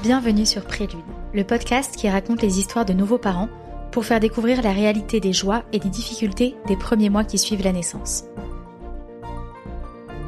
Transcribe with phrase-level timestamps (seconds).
[0.00, 1.02] Bienvenue sur Prélude,
[1.34, 3.48] le podcast qui raconte les histoires de nouveaux parents
[3.90, 7.64] pour faire découvrir la réalité des joies et des difficultés des premiers mois qui suivent
[7.64, 8.22] la naissance.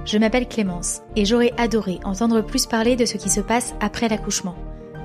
[0.04, 4.08] Je m'appelle Clémence et j'aurais adoré entendre plus parler de ce qui se passe après
[4.08, 4.56] l'accouchement,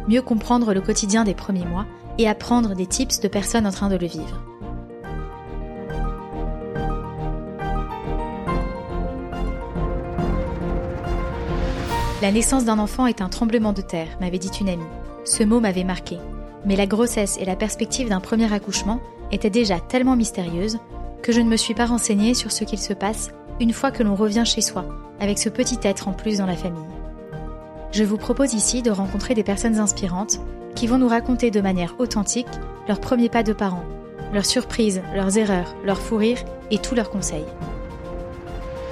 [0.08, 1.86] mieux comprendre le quotidien des premiers mois
[2.18, 4.42] et apprendre des tips de personnes en train de le vivre.
[12.26, 14.82] La naissance d'un enfant est un tremblement de terre, m'avait dit une amie.
[15.26, 16.18] Ce mot m'avait marqué.
[16.66, 19.00] Mais la grossesse et la perspective d'un premier accouchement
[19.32, 20.80] étaient déjà tellement mystérieuses
[21.22, 23.30] que je ne me suis pas renseignée sur ce qu'il se passe
[23.62, 24.86] une fois que l'on revient chez soi,
[25.20, 26.82] avec ce petit être en plus dans la famille.
[27.92, 30.40] Je vous propose ici de rencontrer des personnes inspirantes
[30.74, 32.48] qui vont nous raconter de manière authentique
[32.88, 33.86] leurs premiers pas de parents,
[34.34, 37.46] leurs surprises, leurs erreurs, leurs fous rires et tous leurs conseils.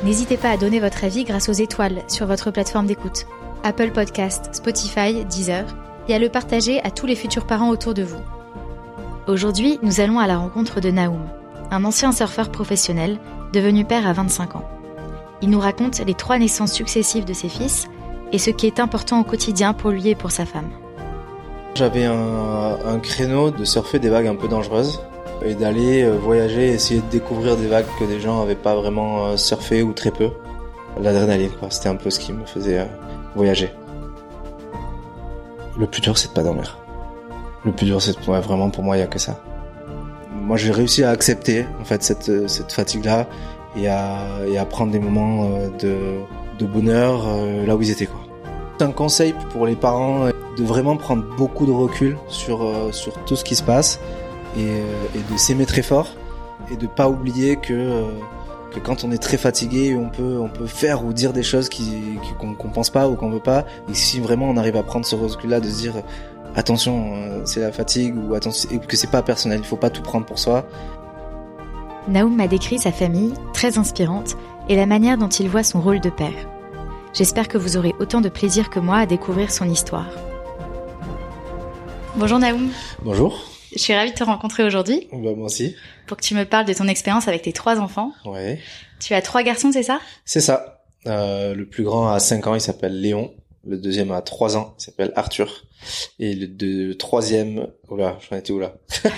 [0.03, 3.25] N'hésitez pas à donner votre avis grâce aux étoiles sur votre plateforme d'écoute,
[3.63, 5.66] Apple Podcast, Spotify, Deezer,
[6.09, 8.20] et à le partager à tous les futurs parents autour de vous.
[9.27, 11.26] Aujourd'hui, nous allons à la rencontre de Naoum,
[11.71, 13.18] un ancien surfeur professionnel
[13.54, 14.68] devenu père à 25 ans.
[15.41, 17.88] Il nous raconte les trois naissances successives de ses fils
[18.34, 20.70] et ce qui est important au quotidien pour lui et pour sa femme.
[21.76, 25.02] J'avais un, créneau de surfer des vagues un peu dangereuses
[25.43, 29.26] et d'aller euh, voyager, essayer de découvrir des vagues que des gens n'avaient pas vraiment
[29.26, 30.29] euh, surfé ou très peu.
[31.01, 31.49] L'adrénaline.
[31.71, 32.85] C'était un peu ce qui me faisait euh,
[33.35, 33.71] voyager.
[35.79, 36.77] Le plus dur, c'est de pas dormir.
[37.66, 39.41] Le plus dur, c'est ouais, vraiment pour moi, il y a que ça.
[40.32, 43.26] Moi, j'ai réussi à accepter en fait cette, cette fatigue-là
[43.76, 45.96] et à, et à prendre des moments de,
[46.60, 47.26] de bonheur
[47.66, 48.20] là où ils étaient, quoi.
[48.82, 53.43] Un conseil pour les parents de vraiment prendre beaucoup de recul sur sur tout ce
[53.43, 53.99] qui se passe
[54.57, 56.07] et, et de s'aimer très fort
[56.71, 58.04] et de pas oublier que
[58.71, 61.70] que quand on est très fatigué, on peut on peut faire ou dire des choses
[61.70, 63.65] qui qu'on qu'on pense pas ou qu'on veut pas.
[63.90, 65.94] Et si vraiment on arrive à prendre ce recul-là, de se dire
[66.56, 67.13] attention,
[67.45, 70.40] c'est la fatigue ou attention que c'est pas personnel, il faut pas tout prendre pour
[70.40, 70.66] soi.
[72.07, 74.35] Naoum m'a décrit sa famille, très inspirante,
[74.67, 76.33] et la manière dont il voit son rôle de père.
[77.13, 80.09] J'espère que vous aurez autant de plaisir que moi à découvrir son histoire.
[82.16, 82.72] Bonjour Naoum.
[83.01, 83.44] Bonjour.
[83.74, 85.07] Je suis ravie de te rencontrer aujourd'hui.
[85.12, 85.75] Bah, moi aussi.
[86.06, 88.12] Pour que tu me parles de ton expérience avec tes trois enfants.
[88.25, 88.59] Ouais.
[89.00, 90.00] Tu as trois garçons, c'est ça?
[90.23, 90.84] C'est ça.
[91.07, 93.34] Euh, le plus grand a 5 ans, il s'appelle Léon.
[93.66, 95.63] Le deuxième a 3 ans, il s'appelle Arthur.
[96.19, 97.68] Et le, deux, le troisième...
[97.90, 98.75] Oula, j'en étais où là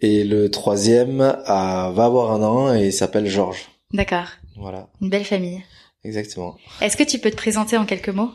[0.00, 3.68] Et le troisième a, va avoir un an et il s'appelle Georges.
[3.92, 4.26] D'accord.
[4.56, 4.88] Voilà.
[5.00, 5.62] Une belle famille.
[6.02, 6.56] Exactement.
[6.80, 8.30] Est-ce que tu peux te présenter en quelques mots?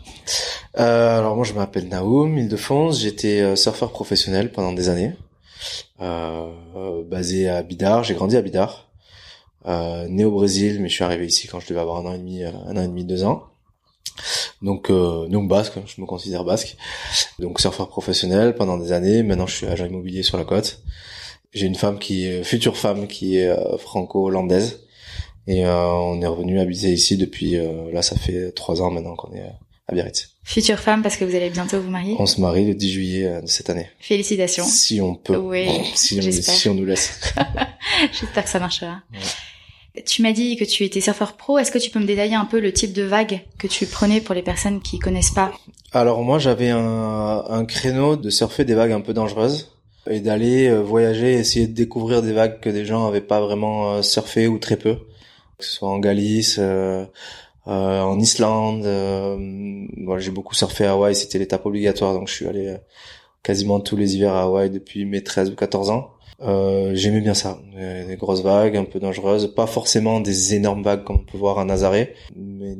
[0.77, 5.13] Euh, Alors moi je m'appelle Naoum Ile-de-France, j'étais euh, surfeur professionnel pendant des années,
[5.99, 8.87] euh, euh, basé à Bidar, j'ai grandi à Bidar,
[9.65, 12.13] euh, né au Brésil mais je suis arrivé ici quand je devais avoir un an
[12.13, 13.45] et demi, un an et demi, deux ans.
[14.61, 16.77] Donc donc basque, je me considère basque.
[17.39, 20.81] Donc surfeur professionnel pendant des années, maintenant je suis agent immobilier sur la côte.
[21.51, 24.84] J'ai une femme qui est future femme qui est franco-hollandaise
[25.47, 29.15] et euh, on est revenu habiter ici depuis, euh, là ça fait trois ans maintenant
[29.15, 29.43] qu'on est
[29.87, 30.31] à Biarritz.
[30.43, 33.25] Future femme parce que vous allez bientôt vous marier On se marie le 10 juillet
[33.25, 33.87] euh, de cette année.
[33.99, 34.63] Félicitations.
[34.63, 35.35] Si on peut.
[35.35, 37.33] Oui, si, on, si on nous laisse.
[38.11, 39.01] j'espère que ça marchera.
[39.13, 40.03] Ouais.
[40.03, 41.57] Tu m'as dit que tu étais surfeur pro.
[41.57, 44.21] Est-ce que tu peux me détailler un peu le type de vague que tu prenais
[44.21, 45.51] pour les personnes qui connaissent pas?
[45.93, 49.71] Alors moi j'avais un, un créneau de surfer des vagues un peu dangereuses
[50.09, 54.47] et d'aller voyager, essayer de découvrir des vagues que des gens avaient pas vraiment surfé
[54.47, 54.97] ou très peu
[55.57, 57.05] que ce soit en Galice, euh,
[57.67, 58.85] euh, en Islande.
[58.85, 62.77] Euh, voilà, j'ai beaucoup surfé à Hawaï, c'était l'étape obligatoire, donc je suis allé euh,
[63.43, 66.11] quasiment tous les hivers à Hawaï depuis mes 13 ou 14 ans.
[66.41, 71.03] Euh, j'aimais bien ça, des, grosses vagues un peu dangereuses, pas forcément des énormes vagues
[71.03, 72.75] comme on peut voir à Nazaré, mais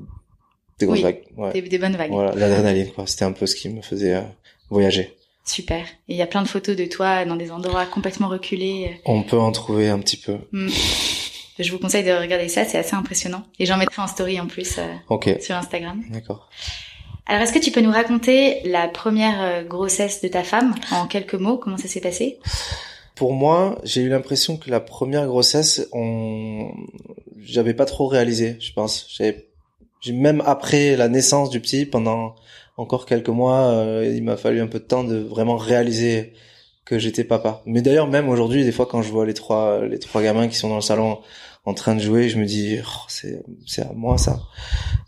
[0.77, 1.23] des grosses oui, vagues.
[1.37, 1.53] Ouais.
[1.53, 2.11] Des, des, bonnes vagues.
[2.11, 3.07] Voilà, l'adrénaline, quoi.
[3.07, 4.21] C'était un peu ce qui me faisait euh,
[4.69, 5.15] voyager.
[5.45, 5.85] Super.
[6.09, 8.99] Et il y a plein de photos de toi dans des endroits complètement reculés.
[9.05, 10.37] On peut en trouver un petit peu.
[10.51, 10.67] Mm.
[11.57, 13.43] Je vous conseille de regarder ça, c'est assez impressionnant.
[13.59, 15.39] Et j'en mettrai en story en plus euh, okay.
[15.39, 16.03] sur Instagram.
[16.09, 16.49] D'accord.
[17.27, 21.07] Alors, est-ce que tu peux nous raconter la première euh, grossesse de ta femme en
[21.07, 22.39] quelques mots Comment ça s'est passé?
[23.15, 26.71] Pour moi, j'ai eu l'impression que la première grossesse, on,
[27.41, 28.57] j'avais pas trop réalisé.
[28.59, 29.07] Je pense.
[29.09, 29.47] J'avais,
[30.11, 32.35] même après la naissance du petit, pendant
[32.77, 36.33] encore quelques mois, euh, il m'a fallu un peu de temps de vraiment réaliser
[36.83, 37.63] que j'étais papa.
[37.65, 40.55] Mais d'ailleurs, même aujourd'hui, des fois, quand je vois les trois, les trois gamins qui
[40.55, 41.19] sont dans le salon
[41.65, 44.39] en train de jouer, je me dis, oh, c'est, c'est à moi ça.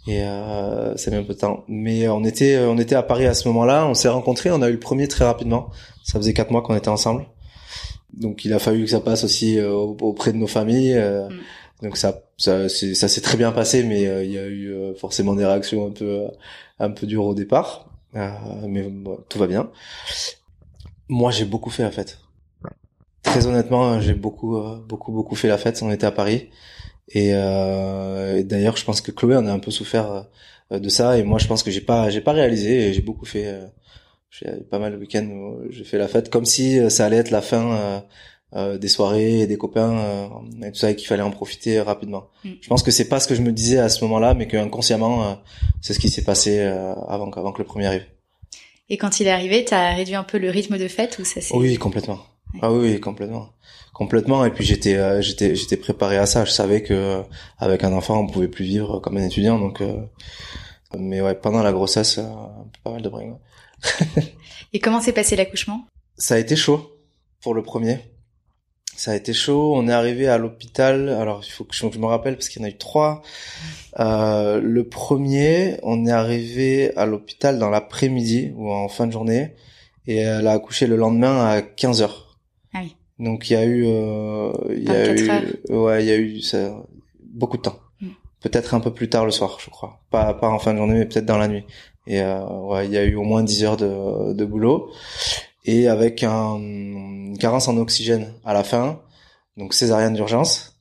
[0.07, 1.63] Et euh, ça met un peu de temps.
[1.67, 3.85] Mais on était, on était à Paris à ce moment-là.
[3.87, 4.51] On s'est rencontrés.
[4.51, 5.69] On a eu le premier très rapidement.
[6.03, 7.27] Ça faisait quatre mois qu'on était ensemble.
[8.13, 10.95] Donc, il a fallu que ça passe aussi euh, auprès de nos familles.
[10.95, 11.39] Euh, mm.
[11.83, 14.95] Donc ça, ça, ça s'est très bien passé, mais euh, il y a eu euh,
[14.95, 16.25] forcément des réactions un peu,
[16.79, 17.89] un peu dures au départ.
[18.13, 19.69] mais bon, tout va bien.
[21.07, 22.19] Moi, j'ai beaucoup fait la fête.
[23.27, 25.81] Très honnêtement, j'ai beaucoup, beaucoup, beaucoup fait la fête.
[25.83, 26.49] On était à Paris.
[27.09, 30.25] Et, et d'ailleurs, je pense que Chloé en a un peu souffert
[30.71, 31.17] de ça.
[31.17, 32.87] Et moi, je pense que j'ai pas, j'ai pas réalisé.
[32.87, 33.59] Et j'ai beaucoup fait.
[34.31, 37.31] j'ai pas mal de week-ends où j'ai fait la fête, comme si ça allait être
[37.31, 38.03] la fin
[38.55, 40.27] euh, des soirées, des copains, euh,
[40.65, 42.29] et tout ça, et qu'il fallait en profiter rapidement.
[42.45, 42.51] Mm.
[42.61, 44.55] Je pense que c'est pas ce que je me disais à ce moment-là, mais que
[44.55, 45.33] inconsciemment, euh,
[45.81, 48.05] c'est ce qui s'est passé avant, avant que le premier arrive.
[48.89, 51.41] Et quand il est arrivé, t'as réduit un peu le rythme de fête ou ça
[51.41, 52.19] s'est Oui, complètement.
[52.61, 53.49] Ah oui, complètement,
[53.93, 54.45] complètement.
[54.45, 56.45] Et puis j'étais, j'étais, j'étais préparé à ça.
[56.45, 57.21] Je savais que
[57.59, 59.81] avec un enfant, on pouvait plus vivre comme un étudiant, donc.
[60.97, 62.19] mais ouais, pendant la grossesse,
[62.83, 63.37] pas mal de bringues.
[64.73, 65.85] et comment s'est passé l'accouchement?
[66.17, 66.91] Ça a été chaud
[67.41, 67.99] pour le premier
[68.97, 69.73] ça a été chaud.
[69.75, 71.09] On est arrivé à l'hôpital.
[71.09, 73.21] Alors, il faut que je, me rappelle parce qu'il y en a eu trois.
[73.99, 79.53] Euh, le premier, on est arrivé à l'hôpital dans l'après-midi ou en fin de journée,
[80.07, 82.26] et elle a accouché le lendemain à 15 heures.
[83.19, 85.29] Donc il y a eu, euh, il y a eu,
[85.69, 86.83] ouais, il y a eu ça,
[87.19, 87.79] beaucoup de temps.
[87.99, 88.09] Mm.
[88.41, 89.99] Peut-être un peu plus tard le soir, je crois.
[90.11, 91.65] Pas pas en fin de journée, mais peut-être dans la nuit.
[92.05, 94.91] Et euh, ouais, il y a eu au moins 10 heures de, de boulot
[95.65, 99.01] et avec un, une carence en oxygène à la fin,
[99.57, 100.79] donc césarienne d'urgence.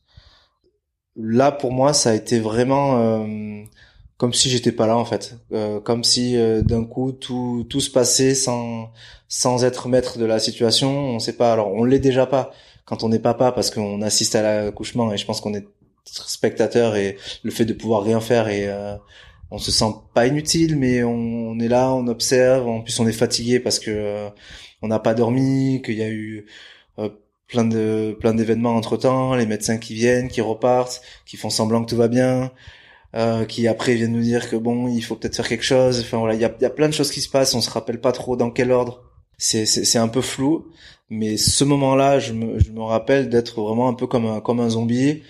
[1.17, 3.65] Là, pour moi, ça a été vraiment euh,
[4.18, 7.80] comme si j'étais pas là en fait, euh, comme si euh, d'un coup tout tout
[7.80, 8.90] se passait sans
[9.28, 10.90] sans être maître de la situation.
[10.90, 11.52] On sait pas.
[11.52, 12.52] Alors, on l'est déjà pas
[12.84, 15.66] quand on n'est papa parce qu'on assiste à l'accouchement et je pense qu'on est
[16.04, 18.70] spectateur et le fait de pouvoir rien faire et
[19.50, 21.10] on se sent pas inutile mais on,
[21.50, 24.30] on, est là on observe en plus on est fatigué parce que
[24.82, 26.46] on n'a pas dormi, qu'il y a eu
[26.98, 27.10] euh,
[27.48, 31.84] plein de plein d'événements entre temps, les médecins qui viennent, qui repartent, qui font semblant
[31.84, 32.52] que tout va bien,
[33.16, 36.00] euh, qui après viennent nous dire que bon, il faut peut-être faire quelque chose.
[36.00, 37.70] Enfin voilà, il y a, y a plein de choses qui se passent, on se
[37.70, 39.02] rappelle pas trop dans quel ordre.
[39.38, 40.66] C'est c'est un peu flou,
[41.10, 44.60] mais ce moment-là, je me je me rappelle d'être vraiment un peu comme un comme
[44.60, 45.22] un zombie.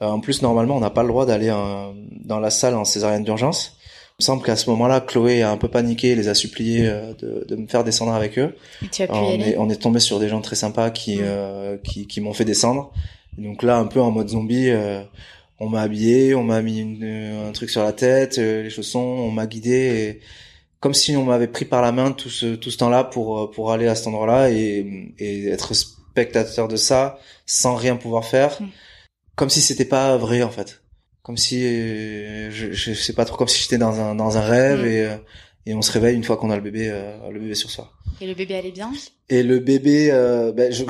[0.00, 1.52] Euh, en plus, normalement, on n'a pas le droit d'aller
[2.24, 3.76] dans la salle en césarienne d'urgence.
[4.18, 7.14] Il me semble qu'à ce moment-là, Chloé a un peu paniqué, les a suppliés euh,
[7.14, 8.54] de, de me faire descendre avec eux.
[8.82, 10.56] Et tu as pu on, y aller est, on est tombé sur des gens très
[10.56, 12.92] sympas qui euh, qui, qui m'ont fait descendre.
[13.38, 15.02] Et donc là, un peu en mode zombie, euh,
[15.60, 17.04] on m'a habillé, on m'a mis une,
[17.48, 20.20] un truc sur la tête, les chaussons, on m'a guidé, et
[20.80, 23.70] comme si on m'avait pris par la main tout ce tout ce temps-là pour pour
[23.70, 28.68] aller à cet endroit-là et, et être spectateur de ça sans rien pouvoir faire, mm.
[29.36, 30.80] comme si c'était pas vrai en fait
[31.22, 34.40] comme si euh, je, je sais pas trop comme si j'étais dans un dans un
[34.40, 34.86] rêve mm.
[34.86, 35.16] et euh,
[35.66, 37.92] et on se réveille une fois qu'on a le bébé euh, le bébé sur soi.
[38.20, 38.90] Et le bébé allait bien?
[39.28, 40.10] Et le bébé
[40.56, 40.84] ben je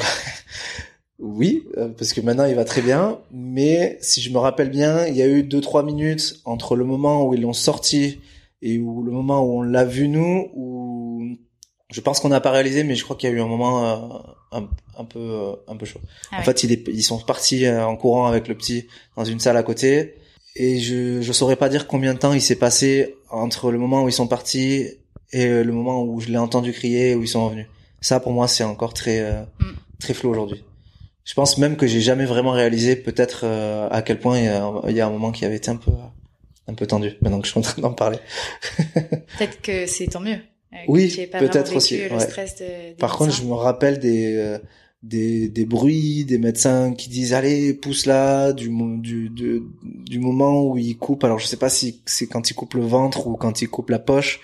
[1.21, 1.67] oui
[1.99, 5.23] parce que maintenant il va très bien mais si je me rappelle bien, il y
[5.23, 8.21] a eu deux trois minutes entre le moment où ils l'ont sorti
[8.63, 11.23] et où le moment où on l'a vu nous où
[11.91, 14.25] je pense qu'on n'a pas réalisé mais je crois qu'il y a eu un moment
[14.53, 16.01] un, un, peu un peu chaud.
[16.33, 18.87] Ah en fait, ils, ils sont partis en courant avec le petit
[19.17, 20.15] dans une salle à côté
[20.57, 24.05] et je je saurais pas dire combien de temps il s'est passé entre le moment
[24.05, 24.89] où ils sont partis
[25.33, 27.67] et le moment où je l'ai entendu crier où ils sont revenus.
[28.01, 29.73] Ça pour moi c'est encore très euh, mm.
[29.99, 30.65] très flou aujourd'hui.
[31.31, 34.49] Je pense même que j'ai jamais vraiment réalisé peut-être euh, à quel point il y,
[34.49, 35.93] a, il y, a, un moment qui avait été un peu
[36.67, 38.19] un peu tendu maintenant que je suis en train d'en parler.
[38.95, 40.41] peut-être que c'est tant mieux.
[40.73, 42.01] Euh, oui, peut-être aussi.
[42.09, 42.95] Ouais.
[42.99, 44.59] Par contre, je me rappelle des
[45.05, 49.31] des, des bruits, des médecins qui disent allez pousse là, du du
[49.85, 51.23] du moment où ils coupent.
[51.23, 53.91] Alors je sais pas si c'est quand ils coupent le ventre ou quand ils coupent
[53.91, 54.41] la poche,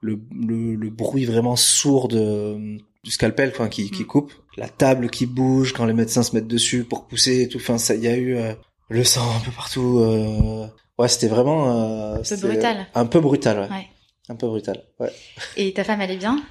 [0.00, 4.06] le le, le bruit vraiment sourd de, du scalpel enfin qui qui mm.
[4.06, 7.56] coupe, la table qui bouge quand les médecins se mettent dessus pour pousser et tout.
[7.56, 8.52] Enfin ça, il y a eu euh,
[8.90, 9.98] le sang un peu partout.
[10.00, 10.66] Euh...
[10.98, 12.86] Ouais, c'était vraiment euh, un peu brutal.
[12.94, 13.68] Un peu brutal, ouais.
[13.68, 13.86] ouais.
[14.28, 15.10] Un peu brutal, ouais.
[15.56, 16.42] Et ta femme, elle est bien?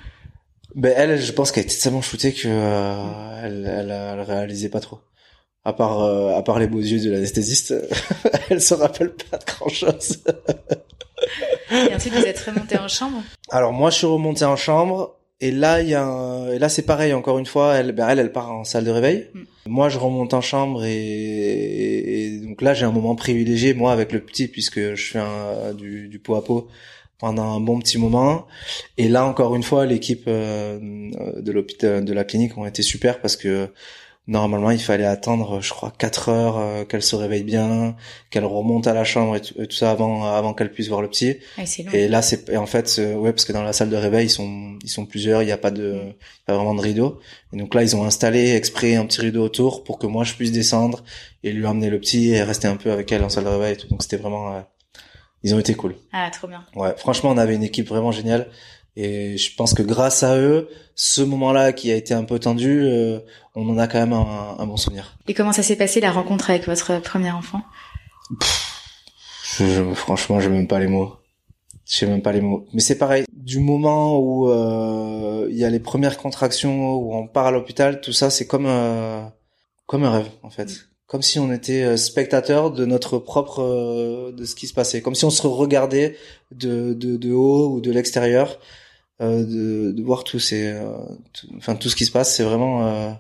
[0.74, 4.80] Ben elle, je pense qu'elle était tellement shootée que euh, elle, elle, elle, réalisait pas
[4.80, 5.00] trop.
[5.64, 7.76] À part, euh, à part les beaux yeux de l'anesthésiste,
[8.50, 10.24] elle se rappelle pas de grand chose.
[11.72, 13.22] et ensuite vous êtes remonté en chambre?
[13.50, 16.52] Alors moi je suis remonté en chambre et là il y a un...
[16.52, 18.92] et là c'est pareil encore une fois elle ben elle elle part en salle de
[18.92, 19.28] réveil.
[19.34, 19.42] Mm.
[19.68, 24.12] Moi je remonte en chambre et, et donc là j'ai un moment privilégié moi avec
[24.12, 26.68] le petit puisque je fais un, du, du pot à pot
[27.20, 28.46] pendant un bon petit moment.
[28.98, 33.20] Et là, encore une fois, l'équipe euh, de l'hôpital, de la clinique ont été super
[33.20, 33.70] parce que
[34.28, 37.96] normalement, il fallait attendre, je crois, quatre heures euh, qu'elle se réveille bien,
[38.30, 41.38] qu'elle remonte à la chambre et tout, ça avant avant qu'elle puisse voir le petit.
[41.58, 44.30] Ah, et là, c'est en fait, ouais, parce que dans la salle de réveil, ils
[44.30, 46.14] sont ils sont plusieurs, il n'y a pas de mm.
[46.46, 47.20] pas vraiment de rideau.
[47.54, 50.34] Et donc là, ils ont installé exprès un petit rideau autour pour que moi je
[50.34, 51.04] puisse descendre
[51.44, 53.74] et lui emmener le petit et rester un peu avec elle en salle de réveil
[53.74, 53.88] et tout.
[53.88, 54.64] Donc c'était vraiment
[55.44, 55.96] ils ont été cool.
[56.12, 56.66] Ah, trop bien.
[56.76, 58.48] Ouais, franchement, on avait une équipe vraiment géniale.
[59.00, 62.82] Et je pense que grâce à eux, ce moment-là qui a été un peu tendu,
[62.82, 63.20] euh,
[63.54, 65.16] on en a quand même un, un, bon souvenir.
[65.28, 67.62] Et comment ça s'est passé la rencontre avec votre premier enfant?
[69.56, 71.14] Je, je, Franchement, j'ai même pas les mots.
[71.86, 72.66] Je sais même pas les mots.
[72.74, 73.26] Mais c'est pareil.
[73.32, 78.02] Du moment où euh, il y a les premières contractions, où on part à l'hôpital,
[78.02, 79.22] tout ça, c'est comme euh,
[79.86, 80.88] comme un rêve en fait.
[81.06, 85.02] Comme si on était euh, spectateur de notre propre euh, de ce qui se passait.
[85.02, 86.18] Comme si on se regardait
[86.52, 88.60] de de, de haut ou de l'extérieur
[89.20, 90.92] de, de, voir tout ces, euh,
[91.34, 93.12] tout, enfin tout ce qui se passe, c'est vraiment euh,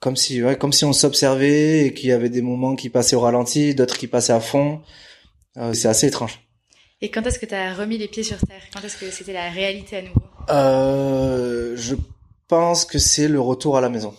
[0.00, 3.16] comme si, ouais, comme si on s'observait et qu'il y avait des moments qui passaient
[3.16, 4.82] au ralenti, d'autres qui passaient à fond.
[5.72, 6.40] c'est assez étrange.
[7.00, 8.62] Et quand est-ce que tu as remis les pieds sur terre?
[8.72, 11.76] Quand est-ce que c'était la réalité à nouveau?
[11.76, 11.94] Je
[12.48, 14.14] pense que c'est le retour à la maison.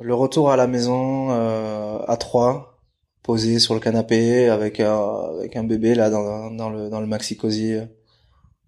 [0.00, 2.78] Le retour à la maison à trois,
[3.22, 4.98] posé sur le canapé avec un,
[5.38, 7.78] avec un bébé là dans, dans le dans le maxi cosy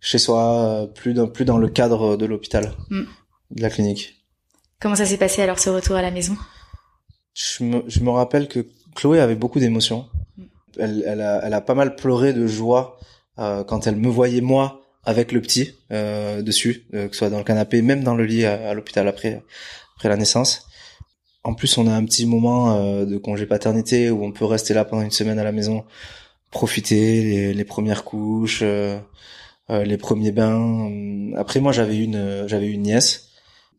[0.01, 3.03] chez soi, euh, plus dans, plus dans le cadre de l'hôpital, mm.
[3.53, 4.25] de la clinique.
[4.81, 6.37] Comment ça s'est passé alors ce retour à la maison?
[7.35, 10.09] Je me, je me rappelle que Chloé avait beaucoup d'émotions.
[10.37, 10.43] Mm.
[10.79, 12.99] Elle, elle, a, elle a pas mal pleuré de joie
[13.39, 17.31] euh, quand elle me voyait moi avec le petit euh, dessus, euh, que ce soit
[17.31, 19.43] dans le canapé, même dans le lit à, l'hôpital après
[19.97, 20.67] après la naissance.
[21.43, 24.75] En plus, on a un petit moment euh, de congé paternité où on peut rester
[24.75, 25.85] là pendant une semaine à la maison,
[26.51, 28.63] profiter les, les premières couches.
[29.71, 30.91] Euh, euh, les premiers bains.
[31.37, 33.29] Après moi j'avais une j'avais une nièce.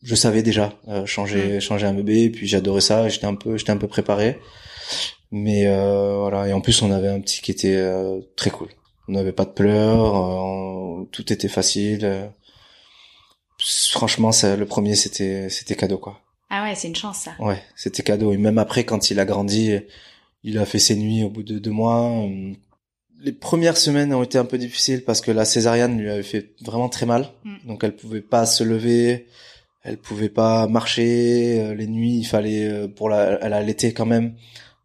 [0.04, 1.62] Je savais déjà euh, changer mm.
[1.62, 3.10] changer un bébé et puis j'adorais ça.
[3.10, 4.40] J'étais un peu j'étais un peu préparé.
[5.32, 7.82] Mais euh, voilà et en plus on avait un petit qui était
[8.36, 8.70] très cool.
[9.08, 12.30] On n'avait pas de pleurs, tout était facile.
[13.92, 16.20] franchement, ça, le premier c'était c'était cadeau quoi.
[16.50, 17.32] Ah ouais, c'est une chance ça.
[17.40, 18.34] Ouais, c'était cadeau.
[18.34, 19.80] Et même après, quand il a grandi,
[20.44, 22.28] il a fait ses nuits au bout de deux mois
[23.24, 26.52] les premières semaines ont été un peu difficiles parce que la césarienne lui avait fait
[26.62, 27.30] vraiment très mal.
[27.44, 27.56] Mm.
[27.68, 29.28] Donc elle pouvait pas se lever,
[29.84, 31.62] elle pouvait pas marcher.
[31.62, 34.34] Euh, les nuits, il fallait euh, pour la, elle allaitait quand même.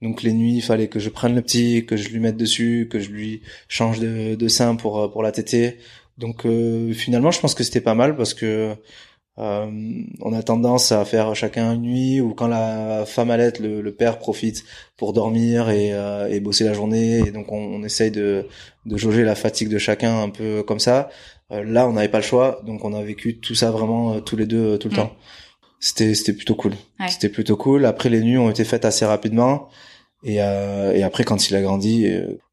[0.02, 2.88] Donc les nuits, il fallait que je prenne le petit, que je lui mette dessus,
[2.90, 5.78] que je lui change de, de sein pour euh, pour la tétée.
[6.18, 6.46] Donc
[6.94, 8.74] finalement, je pense que c'était pas mal parce que
[9.38, 9.70] euh,
[10.22, 13.94] on a tendance à faire chacun une nuit ou quand la femme allait, le, le
[13.94, 14.64] père profite
[14.96, 18.46] pour dormir et, euh, et, bosser la journée et donc on, on essaye de,
[18.86, 21.10] de, jauger la fatigue de chacun un peu comme ça.
[21.52, 24.20] Euh, là, on n'avait pas le choix, donc on a vécu tout ça vraiment euh,
[24.20, 25.14] tous les deux tout le temps.
[25.80, 26.72] C'était c'était plutôt cool.
[27.06, 27.84] C'était plutôt cool.
[27.84, 29.68] Après les nuits ont été faites assez rapidement
[30.24, 32.10] et, et après quand il a grandi,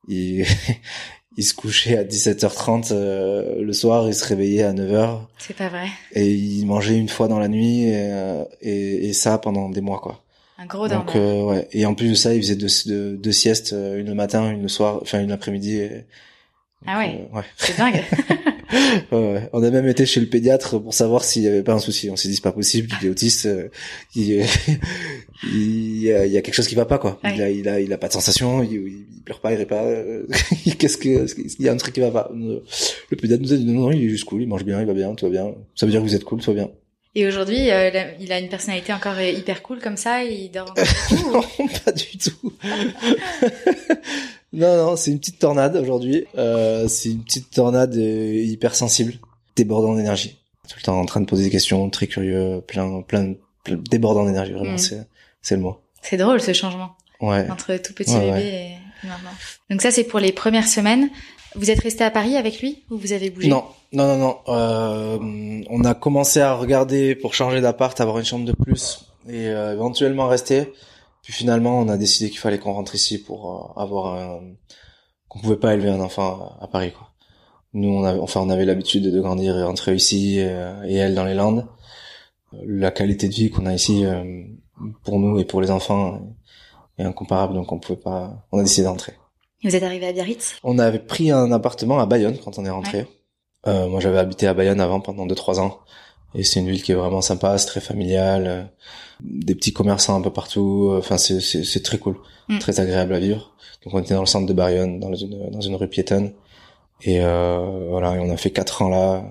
[0.10, 0.46] il
[1.38, 5.22] il se couchait à 17h30 euh, le soir, il se réveillait à 9h.
[5.40, 5.88] C'est pas vrai.
[6.14, 9.82] Et il mangeait une fois dans la nuit et, euh, et, et ça pendant des
[9.82, 10.22] mois quoi.
[10.60, 13.72] Un gros Donc euh, ouais, et en plus de ça, il faisait deux, deux, siestes,
[13.72, 15.78] une le matin, une le soir, enfin une l'après-midi.
[15.78, 16.06] Et...
[16.86, 17.28] Ah ouais.
[17.34, 17.44] ouais.
[17.58, 18.04] C'est dingue.
[19.12, 21.80] ouais, On a même été chez le pédiatre pour savoir s'il y avait pas un
[21.80, 22.10] souci.
[22.10, 23.70] On s'est dit c'est pas possible, il est autiste, euh,
[24.16, 24.32] il,
[25.44, 27.20] il, y a, il, y a, quelque chose qui va pas quoi.
[27.24, 29.66] Il a il a il a pas de sensation, il, il pleure pas, il rit
[29.66, 29.84] pas.
[29.84, 30.26] Euh,
[30.78, 32.32] qu'est-ce que il y a un truc qui va pas?
[32.34, 34.88] Le pédiatre nous a dit non non, il est juste cool, il mange bien, il
[34.88, 35.54] va bien, tout va bien.
[35.76, 36.72] Ça veut dire que vous êtes cool, tout va bien.
[37.16, 40.74] Et aujourd'hui, euh, il a une personnalité encore hyper cool comme ça, il dort.
[41.32, 41.44] non,
[41.86, 42.54] pas du tout.
[44.54, 46.26] Non, non, c'est une petite tornade aujourd'hui.
[46.38, 49.14] Euh, c'est une petite tornade euh, hyper sensible,
[49.56, 50.38] débordant d'énergie.
[50.70, 53.34] Tout le temps en train de poser des questions, très curieux, plein, plein,
[53.90, 54.54] débordant d'énergie.
[54.54, 54.78] Vraiment, mm.
[54.78, 55.08] c'est,
[55.42, 55.80] c'est le mot.
[56.02, 56.92] C'est drôle ce changement.
[57.20, 57.50] Ouais.
[57.50, 59.32] Entre tout petit bébé et maintenant.
[59.70, 61.10] Donc ça, c'est pour les premières semaines.
[61.56, 63.48] Vous êtes resté à Paris avec lui ou vous avez bougé?
[63.48, 64.38] Non, non, non, non.
[64.48, 69.48] Euh, on a commencé à regarder pour changer d'appart, avoir une chambre de plus et
[69.48, 70.74] euh, éventuellement rester.
[71.24, 74.42] Puis finalement, on a décidé qu'il fallait qu'on rentre ici pour euh, avoir un...
[75.30, 77.10] qu'on pouvait pas élever un enfant à, Paris, quoi.
[77.74, 81.16] Nous, on avait, enfin, on avait l'habitude de grandir et rentrer ici euh, et elle
[81.16, 81.66] dans les Landes.
[82.66, 84.44] La qualité de vie qu'on a ici euh,
[85.04, 86.36] pour nous et pour les enfants
[87.00, 88.46] est incomparable, donc on pouvait pas.
[88.52, 89.14] On a décidé d'entrer.
[89.64, 90.58] Vous êtes arrivé à Biarritz?
[90.64, 93.08] On avait pris un appartement à Bayonne quand on est rentré.
[93.66, 95.80] Euh, moi, j'avais habité à Bayonne avant pendant 2-3 ans.
[96.36, 98.64] Et c'est une ville qui est vraiment sympa, c'est très familial, euh,
[99.22, 100.90] des petits commerçants un peu partout.
[100.92, 102.18] Euh, enfin, c'est c'est très cool,
[102.50, 102.60] mm.
[102.60, 103.54] très agréable à vivre.
[103.84, 106.34] Donc on était dans le centre de Bayonne, dans une dans une rue piétonne.
[107.02, 109.24] Et euh, voilà, et on a fait quatre ans là.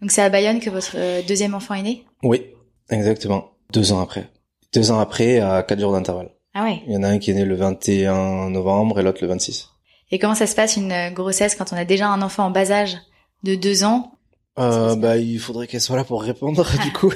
[0.00, 2.04] Donc c'est à Bayonne que votre euh, deuxième enfant est né?
[2.22, 2.42] Oui,
[2.90, 3.52] exactement.
[3.72, 4.28] Deux ans après.
[4.72, 6.30] Deux ans après, à quatre jours d'intervalle.
[6.54, 6.82] Ah ouais.
[6.86, 9.70] Il y en a un qui est né le 21 novembre et l'autre le 26.
[10.10, 12.70] Et comment ça se passe une grossesse quand on a déjà un enfant en bas
[12.70, 12.98] âge
[13.42, 14.13] de deux ans
[14.58, 17.12] euh, bah, il faudrait qu'elle soit là pour répondre, du coup.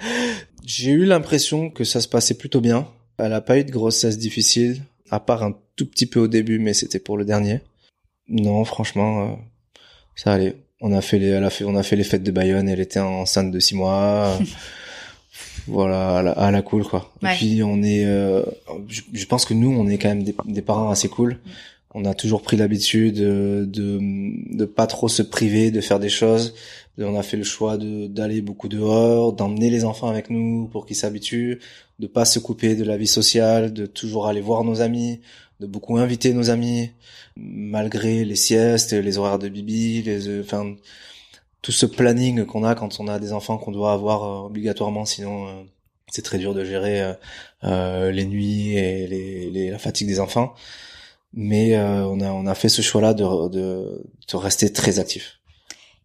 [0.64, 2.88] J'ai eu l'impression que ça se passait plutôt bien.
[3.18, 6.58] Elle a pas eu de grossesse difficile, à part un tout petit peu au début,
[6.58, 7.60] mais c'était pour le dernier.
[8.28, 9.34] Non, franchement, euh,
[10.14, 10.56] ça allait.
[10.80, 12.68] On a fait les, elle a fait, on a fait les fêtes de Bayonne.
[12.68, 14.38] Elle était enceinte de six mois.
[15.66, 17.12] voilà, à la, à la, cool quoi.
[17.22, 18.42] Et puis on est, euh,
[18.88, 21.38] je, je, pense que nous, on est quand même des, des parents assez cool.
[21.92, 23.98] On a toujours pris l'habitude de, de,
[24.56, 26.54] de pas trop se priver, de faire des choses.
[26.98, 30.86] On a fait le choix de d'aller beaucoup dehors, d'emmener les enfants avec nous pour
[30.86, 31.60] qu'ils s'habituent,
[31.98, 35.20] de pas se couper de la vie sociale, de toujours aller voir nos amis,
[35.60, 36.90] de beaucoup inviter nos amis,
[37.36, 40.74] malgré les siestes, les horaires de bibi, les, enfin,
[41.62, 45.04] tout ce planning qu'on a quand on a des enfants qu'on doit avoir euh, obligatoirement,
[45.04, 45.62] sinon euh,
[46.08, 47.14] c'est très dur de gérer
[47.64, 50.54] euh, les nuits et les, les, la fatigue des enfants.
[51.32, 55.38] Mais on a on a fait ce choix-là de, de, de rester très actif.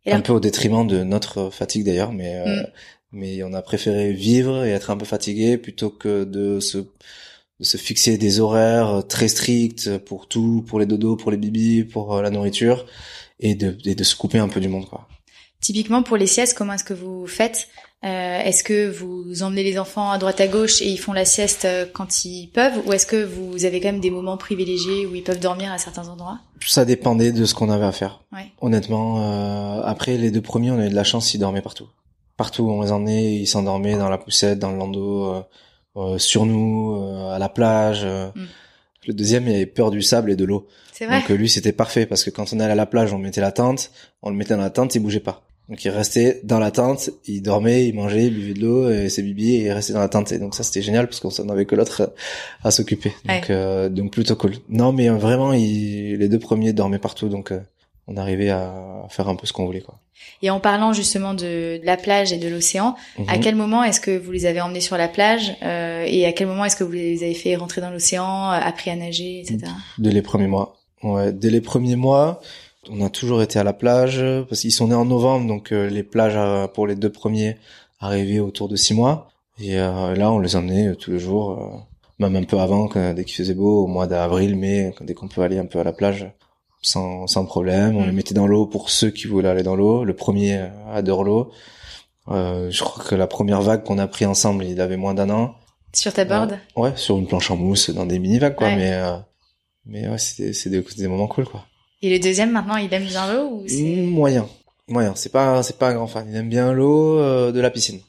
[0.06, 2.68] un peu au détriment de notre fatigue d'ailleurs, mais mm.
[3.12, 6.78] mais on a préféré vivre et être un peu fatigué plutôt que de se
[7.60, 11.86] de se fixer des horaires très stricts pour tout, pour les dodos, pour les bibis,
[11.86, 12.86] pour la nourriture,
[13.40, 15.08] et de, et de se couper un peu du monde, quoi.
[15.62, 17.70] Typiquement pour les siestes, comment est-ce que vous faites?
[18.04, 21.26] Euh, Est-ce que vous emmenez les enfants à droite à gauche et ils font la
[21.26, 25.06] sieste euh, quand ils peuvent, ou est-ce que vous avez quand même des moments privilégiés
[25.06, 26.40] où ils peuvent dormir à certains endroits?
[26.66, 28.22] Ça dépendait de ce qu'on avait à faire.
[28.32, 28.52] Ouais.
[28.62, 31.88] Honnêtement, euh, après les deux premiers, on avait de la chance, ils dormaient partout.
[32.38, 35.42] Partout, on les emmenait, ils s'endormaient dans la poussette, dans le landau, euh,
[35.96, 36.96] euh sur nous,
[37.32, 38.06] à la plage.
[38.06, 38.46] Mm.
[39.08, 40.68] Le deuxième, il avait peur du sable et de l'eau.
[40.92, 41.20] C'est vrai.
[41.20, 43.52] Donc lui, c'était parfait parce que quand on allait à la plage, on mettait la
[43.52, 45.46] tente, on le mettait dans la tente, il bougeait pas.
[45.70, 49.10] Donc il restait dans la tente, il dormait, il mangeait, il buvait de l'eau, et
[49.10, 50.32] ses bibi, et il restait dans la tente.
[50.32, 52.14] Et donc ça c'était génial parce qu'on s'en avait que l'autre
[52.64, 53.14] à, s'occuper.
[53.26, 54.54] Donc euh, donc plutôt cool.
[54.70, 57.60] Non mais euh, vraiment, les deux premiers dormaient partout, donc euh,
[58.08, 60.00] on arrivait à faire un peu ce qu'on voulait quoi.
[60.44, 62.96] Et en parlant justement de, de la plage et de l'océan,
[63.28, 63.44] à mhm.
[63.44, 66.66] quel moment est-ce que vous les avez emmenés sur la plage et à quel moment
[66.66, 69.72] est-ce que vous les avez fait rentrer dans l'océan, appris à nager, etc.
[69.98, 70.78] Dès les premiers mois.
[71.04, 72.42] Ouais, dès les premiers mois.
[72.92, 75.90] On a toujours été à la plage parce qu'ils sont nés en novembre, donc euh,
[75.90, 77.58] les plages euh, pour les deux premiers
[78.00, 79.30] arrivaient autour de six mois.
[79.60, 81.88] Et euh, là, on les emmenait tous les jours,
[82.20, 85.42] même un peu avant, dès qu'il faisait beau, au mois d'avril, mai, dès qu'on peut
[85.42, 86.30] aller un peu à la plage,
[86.82, 87.96] sans, sans problème.
[87.98, 88.16] On les mm.
[88.16, 90.04] mettait dans l'eau pour ceux qui voulaient aller dans l'eau.
[90.04, 91.52] Le premier adore l'eau.
[92.28, 95.30] Euh, je crois que la première vague qu'on a pris ensemble, il avait moins d'un
[95.30, 95.56] an.
[95.94, 96.60] Sur ta board?
[96.76, 98.76] Ouais, sur une planche en mousse, dans des mini vagues, quoi.
[98.76, 98.94] Mais
[99.86, 101.66] mais ouais, c'est c'est des, des moments cool, quoi.
[102.02, 104.48] Et le deuxième, maintenant, il aime bien l'eau ou moyen.
[104.88, 105.16] Moyen.
[105.16, 106.28] C'est pas, c'est pas un grand fan.
[106.30, 108.00] Il aime bien l'eau euh, de la piscine.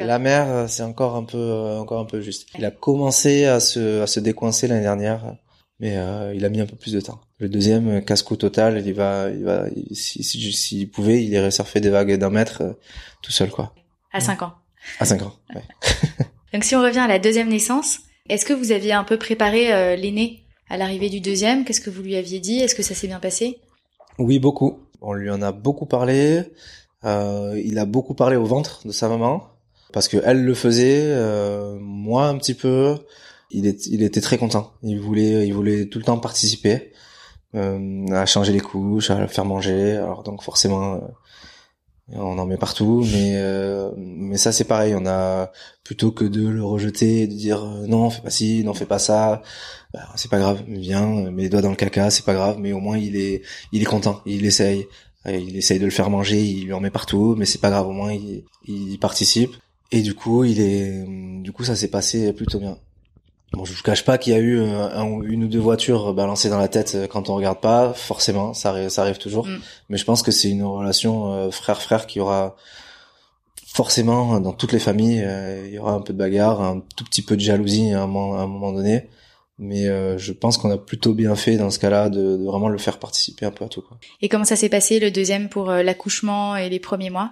[0.00, 2.48] La mer, euh, c'est encore un peu, euh, encore un peu juste.
[2.58, 5.36] Il a commencé à se, à se décoincer l'année dernière,
[5.78, 5.96] mais
[6.34, 7.20] il a mis un peu plus de temps.
[7.38, 11.80] Le deuxième, casse-cou total, il va, il va, s'il si, si, pouvait, il irait surfer
[11.80, 12.62] des vagues d'un mètre
[13.22, 13.74] tout seul, quoi.
[14.12, 14.54] À cinq ans.
[14.98, 15.34] À cinq ans.
[15.54, 15.62] Ouais.
[16.52, 19.96] Donc si on revient à la deuxième naissance, est-ce que vous aviez un peu préparé
[19.96, 20.45] l'aîné?
[20.68, 22.58] À l'arrivée du deuxième Qu'est-ce que vous lui aviez dit?
[22.58, 23.58] Est-ce que ça s'est bien passé?
[24.18, 24.78] Oui, beaucoup.
[25.00, 26.44] On lui en a beaucoup parlé.
[27.04, 29.44] Euh, il a beaucoup parlé au ventre de sa maman
[29.92, 32.96] parce que elle le faisait, euh, moi un petit peu.
[33.50, 34.72] Il, il était très content.
[34.82, 36.92] Il voulait, il voulait tout le temps participer,
[37.54, 39.92] euh, à changer les couches, à faire manger.
[39.92, 40.98] Alors donc forcément, euh,
[42.12, 44.94] on en met partout, mais euh, mais ça c'est pareil.
[44.96, 45.52] On a
[45.84, 48.98] plutôt que de le rejeter, de dire euh, non, fais pas ci, non, fais pas
[48.98, 49.42] ça.
[49.96, 52.58] Bah, c'est pas grave, viens, mets les doigts dans le caca, c'est pas grave.
[52.60, 54.86] Mais au moins il est il est content, il essaye,
[55.26, 57.88] il essaye de le faire manger, il lui en met partout, mais c'est pas grave.
[57.88, 59.56] Au moins il, il participe.
[59.92, 61.04] Et du coup il est
[61.42, 62.78] du coup ça s'est passé plutôt bien.
[63.52, 66.50] Bon, je vous cache pas qu'il y a eu euh, une ou deux voitures balancées
[66.50, 67.94] dans la tête euh, quand on regarde pas.
[67.94, 69.46] Forcément, ça arrive, ça arrive toujours.
[69.46, 69.58] Mm.
[69.88, 72.56] Mais je pense que c'est une relation euh, frère-frère qui aura
[73.66, 75.26] forcément dans toutes les familles.
[75.66, 78.06] il y aura un peu de bagarre, un tout petit peu de jalousie à un
[78.06, 79.08] moment, donné.
[79.58, 79.86] Mais
[80.18, 83.46] je pense qu'on a plutôt bien fait dans ce cas-là de, vraiment le faire participer
[83.46, 83.80] un peu à tout.
[83.80, 83.96] Quoi.
[84.20, 87.30] Et comment ça s'est passé le deuxième pour l'accouchement et les premiers mois?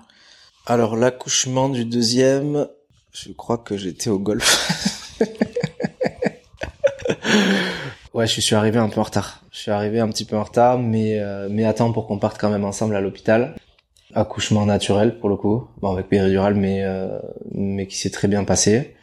[0.67, 2.67] Alors l'accouchement du deuxième,
[3.13, 5.21] je crois que j'étais au golf.
[8.15, 9.43] ouais, je suis arrivé un peu en retard.
[9.51, 12.41] Je suis arrivé un petit peu en retard, mais euh, mais attends pour qu'on parte
[12.41, 13.57] quand même ensemble à l'hôpital.
[14.15, 17.19] Accouchement naturel pour le coup, bon avec péridurale, mais euh,
[17.53, 18.95] mais qui s'est très bien passé.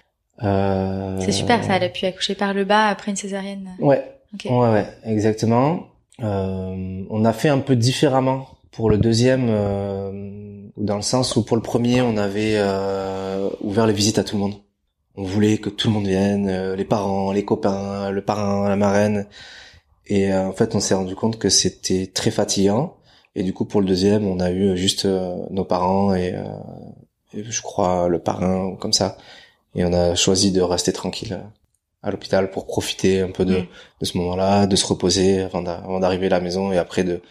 [0.44, 1.18] Euh...
[1.20, 1.76] C'est super, ça.
[1.78, 3.70] Elle a pu accoucher par le bas après une césarienne.
[3.80, 4.04] Ouais.
[4.46, 5.88] Ouais, ouais, exactement.
[6.24, 11.44] Euh, on a fait un peu différemment pour le deuxième, euh, dans le sens où
[11.44, 12.58] pour le premier, on avait
[13.62, 14.54] ouvert les visites à tout le monde
[15.16, 18.76] on voulait que tout le monde vienne, euh, les parents, les copains, le parrain, la
[18.76, 19.28] marraine.
[20.08, 22.98] Et euh, en fait, on s'est rendu compte que c'était très fatigant.
[23.36, 26.36] Et du coup, pour le deuxième, on a eu juste euh, nos parents et,
[27.34, 29.18] je crois le parrain comme ça.
[29.76, 31.40] Et on a choisi de rester tranquille
[32.04, 33.64] à l'hôpital pour profiter un peu de,
[34.02, 35.62] de ce moment-là, de se reposer avant
[36.00, 37.22] d'arriver à la maison et après de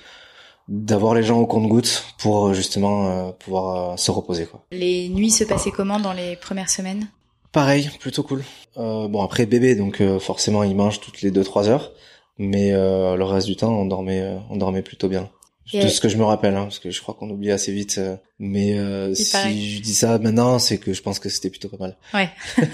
[0.68, 4.64] d'avoir les gens au compte-gouttes pour justement pouvoir se reposer quoi.
[4.70, 7.08] Les nuits se passaient comment dans les premières semaines?
[7.50, 8.44] Pareil, plutôt cool.
[8.76, 11.90] bon après bébé donc forcément il mange toutes les deux trois heures,
[12.38, 15.28] mais le reste du temps on dormait on dormait plutôt bien.
[15.72, 17.98] De ce que je me rappelle, hein, parce que je crois qu'on oublie assez vite.
[17.98, 21.68] Euh, mais euh, si je dis ça maintenant, c'est que je pense que c'était plutôt
[21.68, 21.96] pas mal.
[22.12, 22.28] Ouais.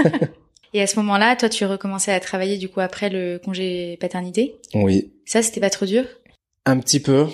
[0.73, 4.57] Et à ce moment-là, toi, tu recommençais à travailler du coup après le congé paternité?
[4.75, 5.11] Oui.
[5.25, 6.05] Ça, c'était pas trop dur?
[6.65, 7.27] Un petit peu.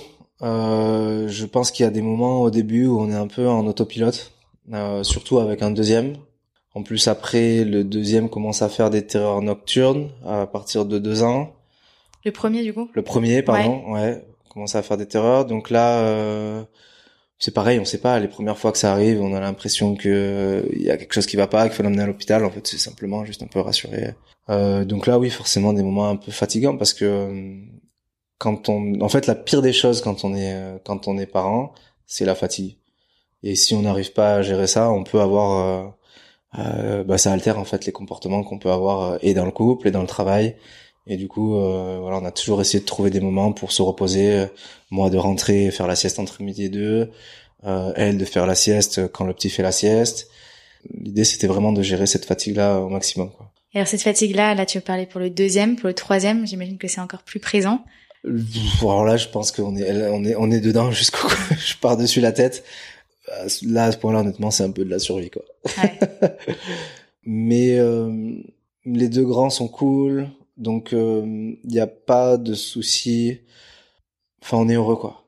[0.42, 3.48] Euh, je pense qu'il y a des moments au début où on est un peu
[3.48, 4.32] en autopilote,
[4.72, 6.16] euh, surtout avec un deuxième.
[6.74, 11.22] En plus, après, le deuxième commence à faire des terreurs nocturnes à partir de deux
[11.22, 11.52] ans.
[12.24, 12.88] Le premier, du coup?
[12.92, 15.46] Le premier, pardon, ouais commencer à faire des terreurs.
[15.46, 16.62] Donc là, euh,
[17.38, 18.18] c'est pareil, on sait pas.
[18.20, 21.26] Les premières fois que ça arrive, on a l'impression que il y a quelque chose
[21.26, 22.44] qui va pas, qu'il faut l'emmener à l'hôpital.
[22.44, 24.14] En fait, c'est simplement juste un peu rassuré.
[24.50, 27.56] Euh, donc là, oui, forcément, des moments un peu fatigants parce que euh,
[28.38, 31.74] quand on, en fait, la pire des choses quand on est quand on est parent,
[32.06, 32.78] c'est la fatigue.
[33.42, 35.94] Et si on n'arrive pas à gérer ça, on peut avoir
[36.58, 39.88] euh, bah, ça altère en fait les comportements qu'on peut avoir et dans le couple
[39.88, 40.56] et dans le travail
[41.06, 43.82] et du coup, euh, voilà, on a toujours essayé de trouver des moments pour se
[43.82, 44.46] reposer.
[44.90, 47.10] Moi, de rentrer et faire la sieste entre midi et deux.
[47.64, 50.28] Euh, elle, de faire la sieste quand le petit fait la sieste.
[50.92, 53.30] L'idée, c'était vraiment de gérer cette fatigue-là au maximum.
[53.30, 53.52] Quoi.
[53.74, 56.46] Et alors, cette fatigue-là, là, tu veux parler pour le deuxième, pour le troisième.
[56.46, 57.84] J'imagine que c'est encore plus présent.
[58.80, 61.28] Alors là, je pense qu'on est, on est, on est dedans jusqu'au.
[61.58, 62.64] je pars dessus la tête.
[63.62, 65.42] Là, à ce point-là, honnêtement, c'est un peu de la survie, quoi.
[65.82, 65.98] Ouais.
[67.24, 68.34] Mais euh,
[68.84, 70.28] les deux grands sont cool.
[70.62, 73.40] Donc il euh, n'y a pas de souci.
[74.42, 75.26] Enfin, on est heureux quoi.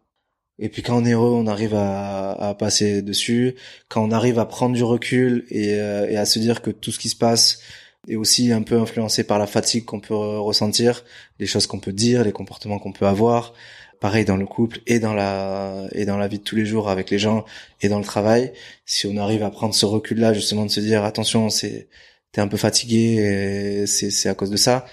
[0.61, 3.57] Et puis quand on est heureux, on arrive à, à passer dessus.
[3.89, 6.93] Quand on arrive à prendre du recul et, euh, et, à se dire que tout
[6.93, 7.61] ce qui se passe
[8.09, 11.05] est aussi un peu influencé par la fatigue qu'on peut ressentir,
[11.41, 13.55] les choses qu'on peut dire, les comportements qu'on peut avoir.
[14.01, 16.91] Pareil dans le couple et dans la et dans la vie de tous les jours
[16.91, 17.45] avec les gens
[17.81, 18.53] et dans le travail.
[18.87, 21.89] Si on arrive à prendre ce recul-là, justement de se dire attention, c'est
[22.33, 24.87] t'es un peu fatigué, c'est c'est à cause de ça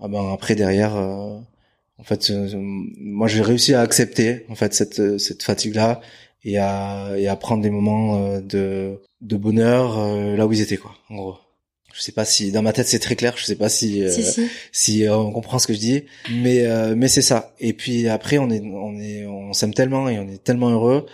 [0.00, 1.38] ah ben après derrière euh,
[1.98, 6.00] en fait euh, moi j'ai réussi à accepter en fait cette euh, cette fatigue là
[6.44, 9.98] et à et à prendre des moments de de bonheur
[10.36, 11.36] là où ils étaient quoi en gros.
[11.92, 13.34] Je sais pas si dans ma tête c'est très clair.
[13.36, 14.04] Je sais pas si
[14.72, 17.54] si, on comprend ce que je dis mais mais c'est ça.
[17.58, 21.06] Et puis après on est on est on s'aime tellement et on est tellement heureux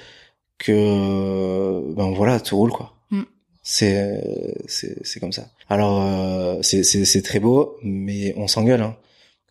[0.59, 2.94] que ben voilà tout roule quoi
[3.65, 4.23] c'est
[4.69, 5.49] c'est c'est comme ça.
[5.69, 8.97] Alors euh, c'est très beau, mais on s'engueule, hein,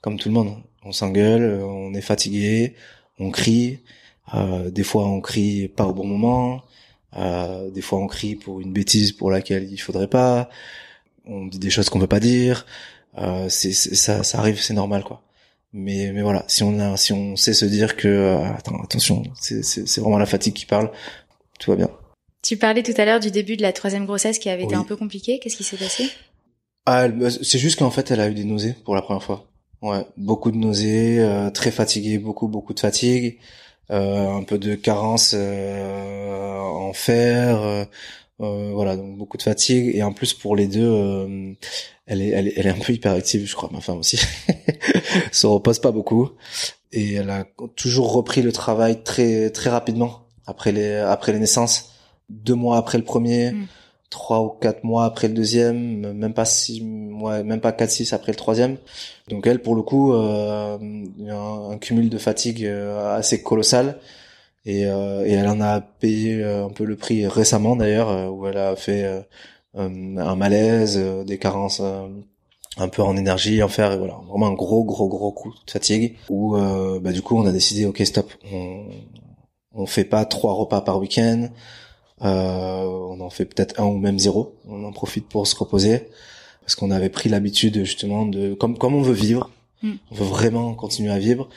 [0.01, 0.55] comme tout le monde.
[0.83, 2.75] On s'engueule, on est fatigué,
[3.19, 3.79] on crie.
[4.35, 6.61] Euh, des fois on crie pas au bon moment.
[7.17, 10.49] Euh, des fois on crie pour une bêtise pour laquelle il faudrait pas.
[11.25, 12.65] On dit des choses qu'on veut pas dire.
[13.17, 15.23] Euh, c'est ça ça arrive, c'est normal quoi.
[15.73, 19.23] Mais mais voilà, si on a si on sait se dire que euh, attends attention,
[19.39, 20.91] c'est vraiment la fatigue qui parle,
[21.59, 21.89] tout va bien.
[22.43, 24.83] Tu parlais tout à l'heure du début de la troisième grossesse qui avait été un
[24.83, 25.39] peu compliqué.
[25.39, 26.09] Qu'est-ce qui s'est passé?
[26.85, 27.07] Ah,
[27.41, 29.47] c'est juste qu'en fait, elle a eu des nausées pour la première fois.
[29.81, 33.37] Ouais, beaucoup de nausées, euh, très fatiguée, beaucoup beaucoup de fatigue,
[33.91, 37.85] euh, un peu de carence euh, en fer, euh,
[38.39, 41.57] voilà, donc beaucoup de fatigue et en plus pour les deux,
[42.05, 44.19] elle est, elle est elle est un peu hyperactive, je crois, ma femme aussi.
[45.31, 46.31] Se repose pas beaucoup
[46.91, 51.92] et elle a toujours repris le travail très très rapidement après les après les naissances
[52.29, 53.67] deux mois après le premier, mm.
[54.09, 58.13] trois ou quatre mois après le deuxième, même pas six mois, même pas quatre six
[58.13, 58.77] après le troisième.
[59.29, 63.41] Donc elle, pour le coup, euh, il y a un, cumul de fatigue euh, assez
[63.41, 63.99] colossal.
[64.65, 68.47] Et, euh, et elle en a payé euh, un peu le prix récemment d'ailleurs, où
[68.47, 69.25] elle a fait
[69.75, 71.81] un malaise, des carences
[72.77, 76.17] un peu en énergie, en fer, voilà, vraiment un gros, gros, gros coup de fatigue.
[76.29, 76.55] Où
[77.01, 78.85] bah, du coup, on a décidé, ok, stop, on,
[79.73, 81.49] on fait pas trois repas par week-end.
[82.23, 84.55] Euh, on en fait peut-être un ou même zéro.
[84.67, 86.07] On en profite pour se reposer
[86.61, 89.49] parce qu'on avait pris l'habitude justement de comme comme on veut vivre,
[89.81, 89.91] mm.
[90.11, 91.49] on veut vraiment continuer à vivre.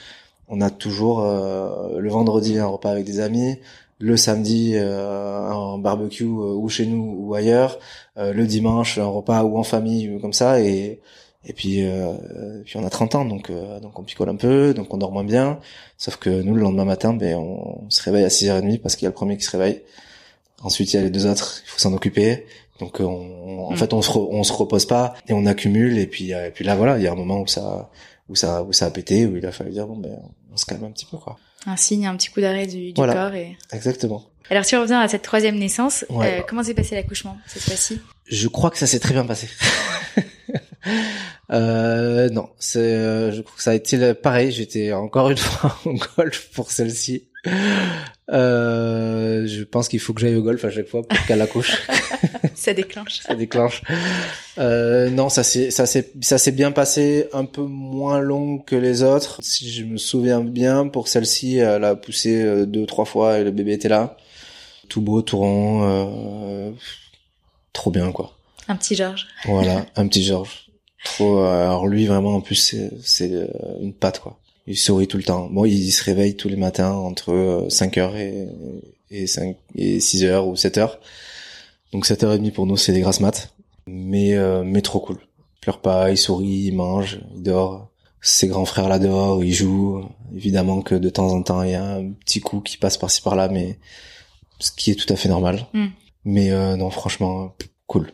[0.48, 3.56] On a toujours euh, le vendredi un repas avec des amis,
[3.98, 7.78] le samedi euh, un barbecue ou chez nous ou ailleurs,
[8.16, 11.00] le dimanche un repas ou en famille comme ça et
[11.48, 11.84] et puis
[12.64, 13.52] puis on a 30 ans donc
[13.82, 15.60] donc on picole un peu, donc on dort moins bien.
[15.96, 19.04] Sauf que nous le lendemain matin ben on, on se réveille à 6h30 parce qu'il
[19.04, 19.82] y a le premier qui se réveille.
[20.62, 22.46] Ensuite, il y a les deux autres, il faut s'en occuper.
[22.80, 23.76] Donc, on, en mm.
[23.76, 25.98] fait, on se, on se repose pas et on accumule.
[25.98, 27.90] Et puis, et puis là, voilà, il y a un moment où ça,
[28.28, 30.18] où ça, où ça a pété, où il a fallu dire bon, ben,
[30.52, 31.38] on se calme un petit peu, quoi.
[31.66, 33.56] Un signe, un petit coup d'arrêt du, du corps et.
[33.72, 34.24] Exactement.
[34.50, 38.00] Alors, si on revient à cette troisième naissance, euh, comment s'est passé l'accouchement cette fois-ci?
[38.26, 39.48] Je crois que ça s'est très bien passé.
[41.52, 44.52] euh, non, c'est, euh, je crois que ça a été pareil.
[44.52, 47.24] J'étais encore une fois en golf pour celle-ci.
[48.30, 51.82] Euh, Je pense qu'il faut que j'aille au golf à chaque fois pour qu'elle accouche.
[52.54, 53.20] ça déclenche.
[53.20, 53.82] ça déclenche.
[54.58, 58.76] Euh, non, ça s'est ça s'est ça s'est bien passé, un peu moins long que
[58.76, 59.38] les autres.
[59.42, 63.44] Si je me souviens bien, pour celle-ci, elle a poussé euh, deux trois fois et
[63.44, 64.16] le bébé était là,
[64.88, 66.70] tout beau, tout rond, euh,
[67.72, 68.32] trop bien quoi.
[68.68, 69.28] Un petit Georges.
[69.44, 70.66] Voilà, un petit Georges.
[71.04, 71.38] Trop.
[71.38, 73.30] euh, alors lui vraiment en plus c'est c'est
[73.80, 74.40] une patte quoi.
[74.66, 75.48] Il sourit tout le temps.
[75.50, 78.48] Bon, il se réveille tous les matins entre 5h et
[79.10, 80.90] et 5 et 6h ou 7h.
[81.92, 83.54] Donc 7h30 pour nous, c'est des grasses maths.
[83.86, 85.18] Mais euh, mais trop cool.
[85.20, 87.88] Il pleure pas, il sourit, il mange, il dort.
[88.20, 90.04] Ses grands frères dehors, ils jouent.
[90.34, 93.22] Évidemment que de temps en temps, il y a un petit coup qui passe par-ci
[93.22, 93.78] par-là, mais
[94.58, 95.66] ce qui est tout à fait normal.
[95.72, 95.86] Mm.
[96.24, 97.54] Mais euh, non, franchement,
[97.86, 98.12] cool.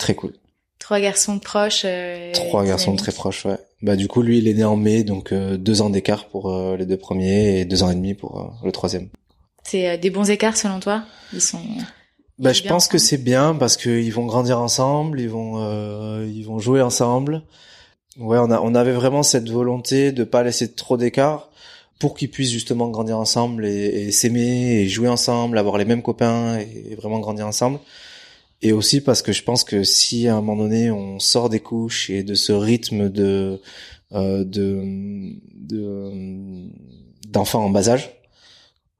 [0.00, 0.32] Très cool.
[0.80, 1.82] Trois garçons proches.
[1.84, 3.58] euh, Trois garçons très proches, ouais.
[3.82, 6.50] Bah du coup, lui, il est né en mai, donc euh, deux ans d'écart pour
[6.50, 9.08] euh, les deux premiers et deux ans et demi pour euh, le troisième.
[9.64, 11.04] C'est euh, des bons écarts selon toi?
[11.32, 11.60] Ils sont.
[12.38, 16.44] Bah, je pense que c'est bien parce qu'ils vont grandir ensemble, ils vont euh, ils
[16.44, 17.42] vont jouer ensemble.
[18.18, 21.50] Ouais, on a on avait vraiment cette volonté de pas laisser trop d'écart
[21.98, 26.02] pour qu'ils puissent justement grandir ensemble et, et s'aimer et jouer ensemble, avoir les mêmes
[26.02, 27.78] copains et, vraiment grandir ensemble.
[28.62, 31.60] Et aussi parce que je pense que si à un moment donné on sort des
[31.60, 33.60] couches et de ce rythme de
[34.12, 34.82] euh, de
[35.54, 36.70] de
[37.28, 38.16] d'enfants en bas âge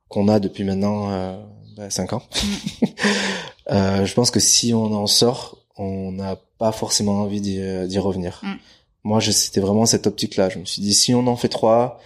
[0.09, 1.37] qu'on a depuis maintenant euh,
[1.77, 2.23] bah, 5 ans.
[3.69, 8.01] Euh, je pense que si on en sort, on n'a pas forcément envie d'y euh,
[8.01, 8.41] revenir.
[8.45, 8.53] Mm.
[9.03, 10.51] Moi, c'était vraiment cette optique-là.
[10.51, 12.01] Je me suis dit, si on en fait trois,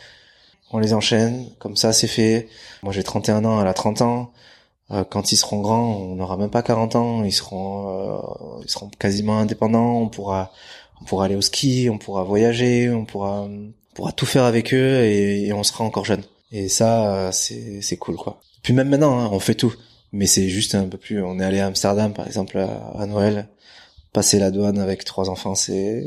[0.71, 2.49] on les enchaîne, comme ça, c'est fait.
[2.83, 4.33] Moi, j'ai 31 ans, elle a 30 ans.
[4.93, 8.71] Euh, quand ils seront grands, on n'aura même pas 40 ans, ils seront, euh, ils
[8.71, 10.01] seront quasiment indépendants.
[10.01, 10.53] On pourra,
[11.01, 14.75] on pourra aller au ski, on pourra voyager, on pourra, on pourra tout faire avec
[14.75, 16.23] eux et, et on sera encore jeune.
[16.53, 18.41] Et ça, euh, c'est, c'est cool, quoi.
[18.63, 19.75] Puis même maintenant, hein, on fait tout
[20.13, 21.23] mais c'est juste un peu plus.
[21.23, 23.49] On est allé à Amsterdam, par exemple, à, à Noël.
[24.13, 26.03] Passer la douane avec trois enfants, c'est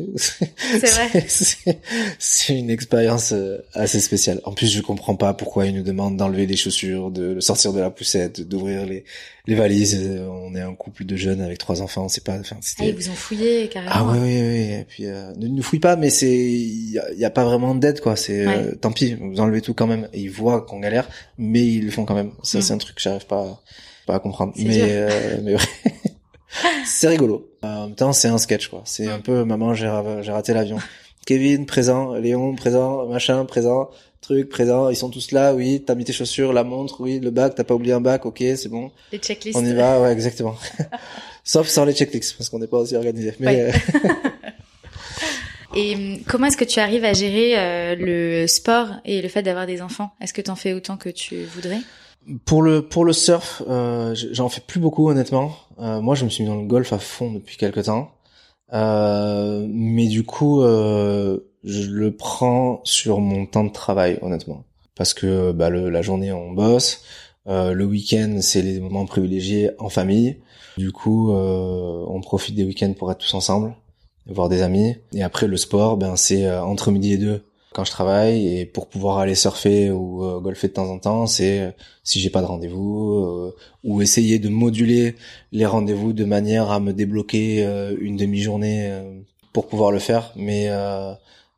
[2.20, 4.42] C'est une expérience euh, assez spéciale.
[4.44, 7.80] En plus, je comprends pas pourquoi ils nous demandent d'enlever les chaussures, de sortir de
[7.80, 9.06] la poussette, d'ouvrir les
[9.48, 9.98] les valises.
[10.02, 12.38] Euh, On est un couple de jeunes avec trois enfants, c'est pas.
[12.40, 13.92] Enfin, Ah, ils vous ont fouillé carrément.
[13.96, 14.74] Ah oui, oui, oui.
[14.82, 17.46] Et puis, euh, ne nous fouille pas, mais c'est, il y, a- y a pas
[17.46, 18.16] vraiment d'aide, quoi.
[18.18, 20.10] C'est, euh, tant pis, vous enlevez tout quand même.
[20.14, 22.32] Et ils voient qu'on galère, mais ils le font quand même.
[22.44, 22.62] Ça, Mm.
[22.62, 23.62] c'est un truc que j'arrive pas,
[24.08, 24.54] pas à comprendre.
[24.58, 25.62] Mais, euh, mais ouais.
[26.86, 27.50] c'est rigolo.
[27.64, 28.82] En même temps, c'est un sketch, quoi.
[28.86, 30.78] C'est un peu, maman, j'ai, ra- j'ai raté l'avion.
[31.26, 32.14] Kevin, présent.
[32.16, 33.08] Léon, présent.
[33.08, 33.90] Machin, présent.
[34.22, 34.90] Truc, présent.
[34.90, 35.84] Ils sont tous là, oui.
[35.86, 37.20] T'as mis tes chaussures, la montre, oui.
[37.20, 38.92] Le bac, t'as pas oublié un bac, ok, c'est bon.
[39.12, 39.58] Les checklists.
[39.58, 40.56] On y va, ouais, exactement.
[41.46, 43.34] Sauf sans les checklists, parce qu'on n'est pas aussi organisé.
[43.40, 43.72] Mais, Ouais.
[44.06, 44.10] euh,
[45.76, 49.42] Et hum, comment est-ce que tu arrives à gérer euh, le sport et le fait
[49.42, 50.12] d'avoir des enfants?
[50.22, 51.80] Est-ce que t'en fais autant que tu voudrais?
[52.46, 55.52] Pour le pour le surf, euh, j'en fais plus beaucoup honnêtement.
[55.80, 58.12] Euh, moi, je me suis mis dans le golf à fond depuis quelques temps,
[58.74, 64.64] Euh, mais du coup, euh, je le prends sur mon temps de travail honnêtement,
[64.96, 67.02] parce que bah, le, la journée on bosse,
[67.48, 70.38] euh, le week-end c'est les moments privilégiés en famille.
[70.78, 73.76] Du coup, euh, on profite des week-ends pour être tous ensemble,
[74.26, 74.96] voir des amis.
[75.14, 78.88] Et après le sport, ben c'est entre midi et deux quand je travaille et pour
[78.88, 81.72] pouvoir aller surfer ou euh, golfer de temps en temps, c'est euh,
[82.04, 85.16] si j'ai pas de rendez-vous euh, ou essayer de moduler
[85.52, 88.92] les rendez-vous de manière à me débloquer euh, une demi-journée
[89.52, 90.32] pour pouvoir le faire.
[90.36, 90.70] Mais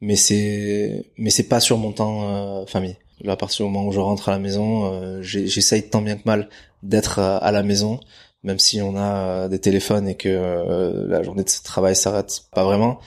[0.01, 2.97] mais c'est mais c'est pas sur mon temps famille.
[3.27, 6.49] À partir du moment où je rentre à la maison j'essaye tant bien que mal
[6.83, 7.99] d'être à la maison
[8.43, 12.99] même si on a des téléphones et que la journée de travail s'arrête pas vraiment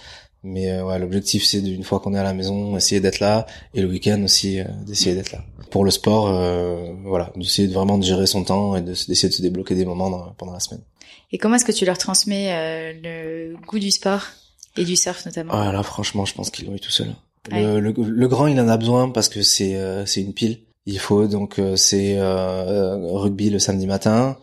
[0.42, 3.46] mais euh, ouais, l'objectif c'est d'une fois qu'on est à la maison, essayer d'être là,
[3.74, 5.44] et le week-end aussi euh, d'essayer d'être là.
[5.70, 9.28] Pour le sport, euh, voilà, d'essayer de vraiment de gérer son temps et de- d'essayer
[9.28, 10.82] de se débloquer des moments dans- pendant la semaine.
[11.32, 12.92] Et comment est-ce que tu leur transmets euh,
[13.52, 14.22] le goût du sport
[14.78, 17.08] et du surf notamment Ah là, franchement, je pense qu'ils l'ont eu tout seul.
[17.52, 17.62] Ouais.
[17.62, 20.60] Le, le, le grand, il en a besoin parce que c'est euh, c'est une pile.
[20.86, 24.38] Il faut donc euh, c'est euh, rugby le samedi matin.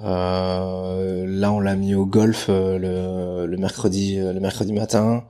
[0.00, 5.24] Euh, là, on l'a mis au golf euh, le, le mercredi euh, le mercredi matin.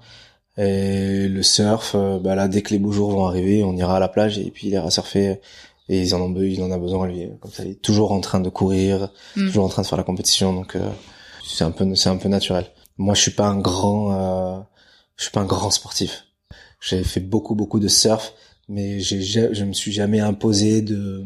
[0.59, 4.00] Et le surf, bah là, dès que les beaux jours vont arriver, on ira à
[4.00, 5.40] la plage et puis il ira surfer.
[5.88, 7.29] Et ils en ont il en a besoin lui.
[7.40, 9.46] Comme ça, il est toujours en train de courir, Mm.
[9.48, 10.55] toujours en train de faire la compétition.
[10.55, 10.88] Donc euh,
[11.46, 12.64] c'est un peu c'est un peu naturel.
[12.96, 14.61] Moi, je suis pas un grand euh,
[15.16, 16.24] je suis pas un grand sportif.
[16.81, 18.33] J'ai fait beaucoup beaucoup de surf,
[18.68, 21.22] mais j'ai ja- je me suis jamais imposé de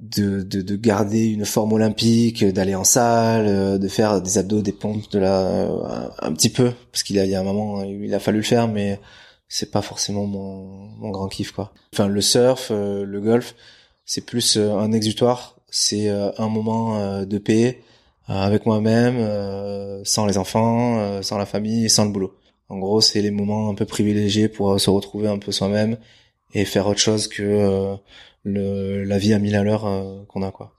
[0.00, 4.62] de, de, de garder une forme olympique, d'aller en salle, euh, de faire des abdos,
[4.62, 7.40] des pompes, de la un, un petit peu parce qu'il y a, il y a
[7.40, 9.00] un moment il a fallu le faire, mais
[9.48, 10.64] c'est pas forcément mon,
[10.98, 11.72] mon grand kiff quoi.
[11.94, 13.54] Enfin le surf, le golf,
[14.04, 17.80] c'est plus un exutoire, c'est un moment de paix
[18.26, 22.34] avec moi-même, sans les enfants, sans la famille, sans le boulot.
[22.68, 25.96] En gros, c'est les moments un peu privilégiés pour se retrouver un peu soi-même
[26.54, 27.96] et faire autre chose que
[28.44, 30.76] le, la vie à mille à l'heure qu'on a quoi.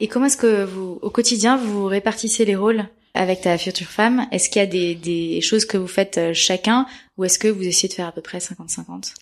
[0.00, 4.26] Et comment est-ce que vous, au quotidien, vous répartissez les rôles avec ta future femme?
[4.30, 7.48] Est-ce qu'il y a des, des choses que vous faites euh, chacun ou est-ce que
[7.48, 9.14] vous essayez de faire à peu près 50-50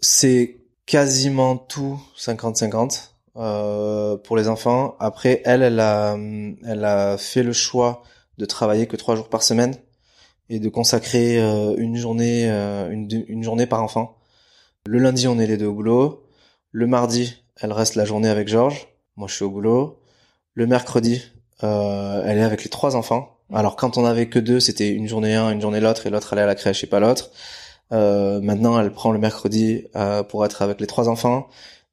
[0.00, 4.96] C'est quasiment tout 50-50 euh, pour les enfants.
[4.98, 6.16] Après, elle, elle a,
[6.66, 8.02] elle a fait le choix
[8.38, 9.76] de travailler que trois jours par semaine
[10.48, 14.15] et de consacrer euh, une journée, euh, une, une journée par enfant.
[14.86, 16.22] Le lundi, on est les deux au boulot.
[16.70, 18.86] Le mardi, elle reste la journée avec Georges.
[19.16, 19.98] Moi, je suis au boulot.
[20.54, 21.22] Le mercredi,
[21.64, 23.36] euh, elle est avec les trois enfants.
[23.52, 26.32] Alors quand on avait que deux, c'était une journée un, une journée l'autre, et l'autre
[26.32, 27.30] allait à la crèche et pas l'autre.
[27.92, 31.48] Euh, maintenant, elle prend le mercredi euh, pour être avec les trois enfants.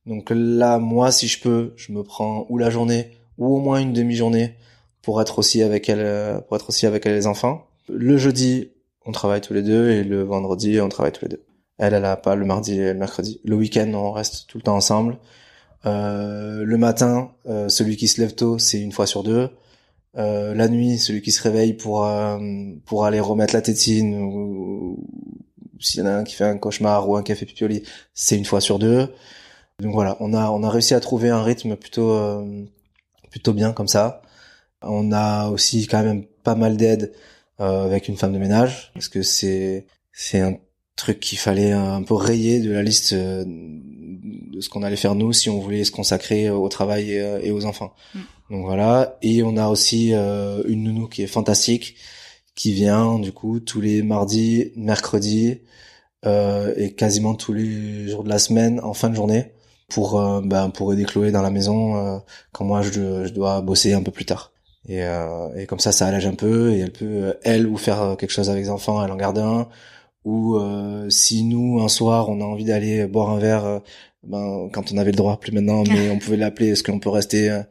[0.06, 3.80] Donc là, moi, si je peux, je me prends ou la journée ou au moins
[3.80, 4.56] une demi-journée
[5.02, 7.68] pour être aussi avec elle, pour être aussi avec elle les enfants.
[7.90, 8.72] Le jeudi,
[9.06, 11.44] on travaille tous les deux et le vendredi, on travaille tous les deux.
[11.78, 13.42] Elle, elle a pas le mardi et le mercredi.
[13.44, 15.18] Le week-end, on reste tout le temps ensemble.
[15.86, 19.50] Euh, le matin, euh, celui qui se lève tôt, c'est une fois sur deux.
[20.18, 22.08] Euh, la nuit, celui qui se réveille pour
[22.86, 25.08] pour aller remettre la tétine ou,
[25.80, 27.84] s'il y en a un qui fait un cauchemar ou un café pipioli,
[28.14, 29.14] c'est une fois sur deux.
[29.80, 32.16] Donc voilà, on a on a réussi à trouver un rythme plutôt
[33.32, 34.22] plutôt bien comme ça.
[34.82, 37.14] On a aussi quand même pas mal d'aide
[37.60, 40.58] avec une femme de ménage parce que c'est c'est un
[40.96, 43.44] truc qu'il fallait un peu rayer de la liste euh,
[44.54, 47.54] de ce qu'on allait faire nous si on voulait se consacrer au travail et, euh,
[47.54, 47.94] aux enfants.
[48.14, 48.20] Mm.
[48.52, 49.18] Donc voilà.
[49.22, 51.96] Et on a aussi euh, une nounou qui est fantastique,
[52.56, 55.62] qui vient du coup tous les mardis, mercredis
[56.26, 59.52] euh, et quasiment tous les jours de la semaine en fin de journée
[59.90, 64.02] pour ben, pour aider Chloé dans la maison quand moi je, je, dois bosser un
[64.02, 64.52] peu plus tard.
[64.88, 65.02] Et,
[65.56, 68.50] et comme ça, ça allège un peu et elle peut elle ou faire quelque chose
[68.50, 69.68] avec les enfants, elle en garde un
[70.26, 73.80] ou euh, si nous un soir on a envie d'aller boire un verre euh,
[74.24, 77.10] ben quand on avait le droit plus maintenant mais on pouvait l'appeler est-ce qu'on peut
[77.10, 77.62] rester euh,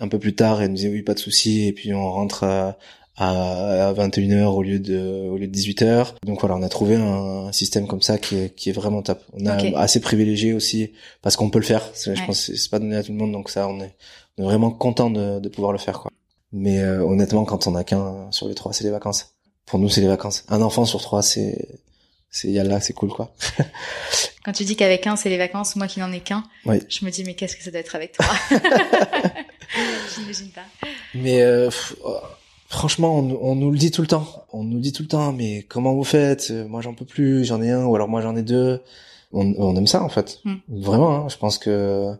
[0.00, 0.60] un peu plus tard?
[0.60, 1.66] Et elle nous disait oui pas de souci.
[1.66, 2.76] Et puis on rentre à,
[3.16, 7.52] à 21h au lieu de au lieu de 18h donc voilà on a trouvé un,
[7.52, 9.22] système comme ça qui est qui est vraiment top.
[9.32, 10.90] On a assez privilégié aussi
[11.22, 11.88] parce qu'on peut le faire.
[11.94, 13.94] Je pense c'est pas donné à tout le monde donc ça on est,
[14.36, 16.10] on est vraiment content de, de pouvoir le faire quoi.
[16.52, 19.34] Mais honnêtement quand on a qu'un sur les trois c'est les vacances.
[19.64, 20.44] Pour nous c'est les vacances.
[20.48, 21.68] Un enfant sur trois c'est
[22.34, 23.32] c'est là c'est cool quoi.
[24.44, 27.10] Quand tu dis qu'avec un c'est les vacances, moi qui n'en ai qu'un, je me
[27.10, 28.26] dis mais qu'est-ce que ça doit être avec toi?
[30.14, 30.88] J'imagine pas.
[31.14, 31.70] Mais euh,
[32.04, 32.16] oh,
[32.68, 34.46] franchement, on, nous le dit tout le temps.
[34.52, 36.50] On nous dit tout le temps, mais comment vous faites?
[36.50, 38.82] Moi j'en peux plus, j'en ai un ou alors moi j'en ai deux.
[39.32, 40.56] On, aime ça en fait, hmm.
[40.68, 41.14] vraiment.
[41.14, 42.12] Hein, je pense que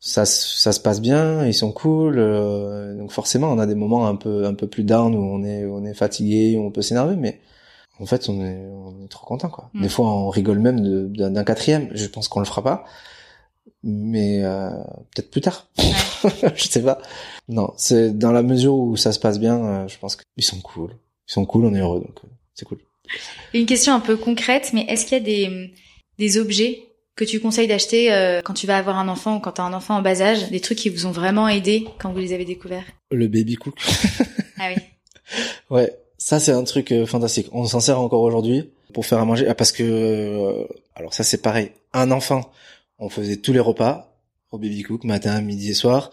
[0.00, 2.18] ça, ça se passe bien, ils sont cool.
[2.18, 5.44] Euh, donc forcément, on a des moments un peu un peu plus down où on
[5.44, 7.40] est on est fatigué, où on peut s'énerver, mais
[8.02, 9.70] en fait, on est, on est trop content, quoi.
[9.74, 9.82] Mm.
[9.82, 11.88] Des fois, on rigole même d'un quatrième.
[11.94, 12.84] Je pense qu'on le fera pas,
[13.84, 14.70] mais euh,
[15.14, 15.68] peut-être plus tard.
[16.54, 17.00] je sais pas.
[17.48, 19.64] Non, c'est dans la mesure où ça se passe bien.
[19.64, 20.90] Euh, je pense qu'ils sont cool.
[21.28, 22.78] Ils sont cool, on est heureux, donc euh, c'est cool.
[23.54, 25.72] Une question un peu concrète, mais est-ce qu'il y a des
[26.18, 26.82] des objets
[27.14, 28.08] que tu conseilles d'acheter
[28.44, 30.50] quand tu vas avoir un enfant ou quand tu as un enfant en bas âge,
[30.50, 32.84] des trucs qui vous ont vraiment aidé quand vous les avez découverts?
[33.10, 33.74] Le baby cook.
[34.58, 34.82] ah oui.
[35.70, 35.90] Ouais,
[36.24, 37.48] ça, c'est un truc euh, fantastique.
[37.50, 39.48] On s'en sert encore aujourd'hui pour faire à manger.
[39.48, 41.72] Ah, parce que, euh, alors ça, c'est pareil.
[41.92, 42.52] Un enfant,
[43.00, 44.16] on faisait tous les repas
[44.52, 46.12] au baby cook, matin, midi et soir.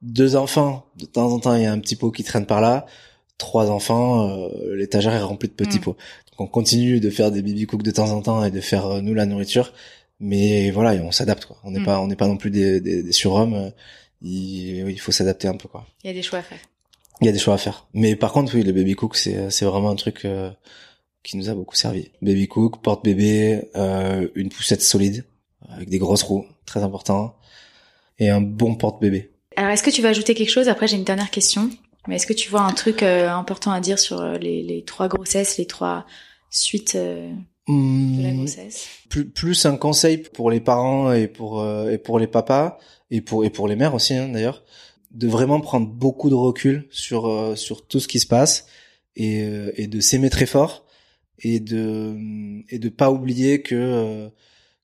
[0.00, 2.62] Deux enfants, de temps en temps, il y a un petit pot qui traîne par
[2.62, 2.86] là.
[3.36, 5.82] Trois enfants, euh, l'étagère est remplie de petits mm.
[5.82, 5.96] pots.
[6.30, 9.02] Donc on continue de faire des baby cooks de temps en temps et de faire
[9.02, 9.74] nous la nourriture.
[10.18, 11.44] Mais voilà, on s'adapte.
[11.44, 11.58] Quoi.
[11.62, 11.84] On n'est mm.
[11.84, 13.70] pas, on n'est pas non plus des, des, des surhommes.
[14.22, 15.68] Il, il faut s'adapter un peu.
[15.68, 15.86] Quoi.
[16.04, 16.58] Il y a des choix à faire.
[17.22, 17.86] Il y a des choix à faire.
[17.94, 20.50] Mais par contre, oui, le baby cook, c'est c'est vraiment un truc euh,
[21.22, 22.10] qui nous a beaucoup servi.
[22.20, 25.24] Baby cook, porte bébé, euh, une poussette solide
[25.68, 27.36] avec des grosses roues, très important,
[28.18, 29.30] et un bon porte bébé.
[29.56, 30.68] Alors, est-ce que tu vas ajouter quelque chose?
[30.68, 31.70] Après, j'ai une dernière question.
[32.08, 35.06] Mais est-ce que tu vois un truc euh, important à dire sur les, les trois
[35.06, 36.04] grossesses, les trois
[36.50, 37.30] suites de
[37.68, 38.36] la hmm.
[38.38, 38.88] grossesse?
[39.08, 42.78] Plus, plus un conseil pour les parents et pour et pour les papas
[43.12, 44.64] et pour et pour les mères aussi hein, d'ailleurs
[45.12, 48.66] de vraiment prendre beaucoup de recul sur euh, sur tout ce qui se passe
[49.16, 50.86] et, euh, et de s'aimer très fort
[51.38, 52.16] et de
[52.70, 54.28] et de pas oublier que euh,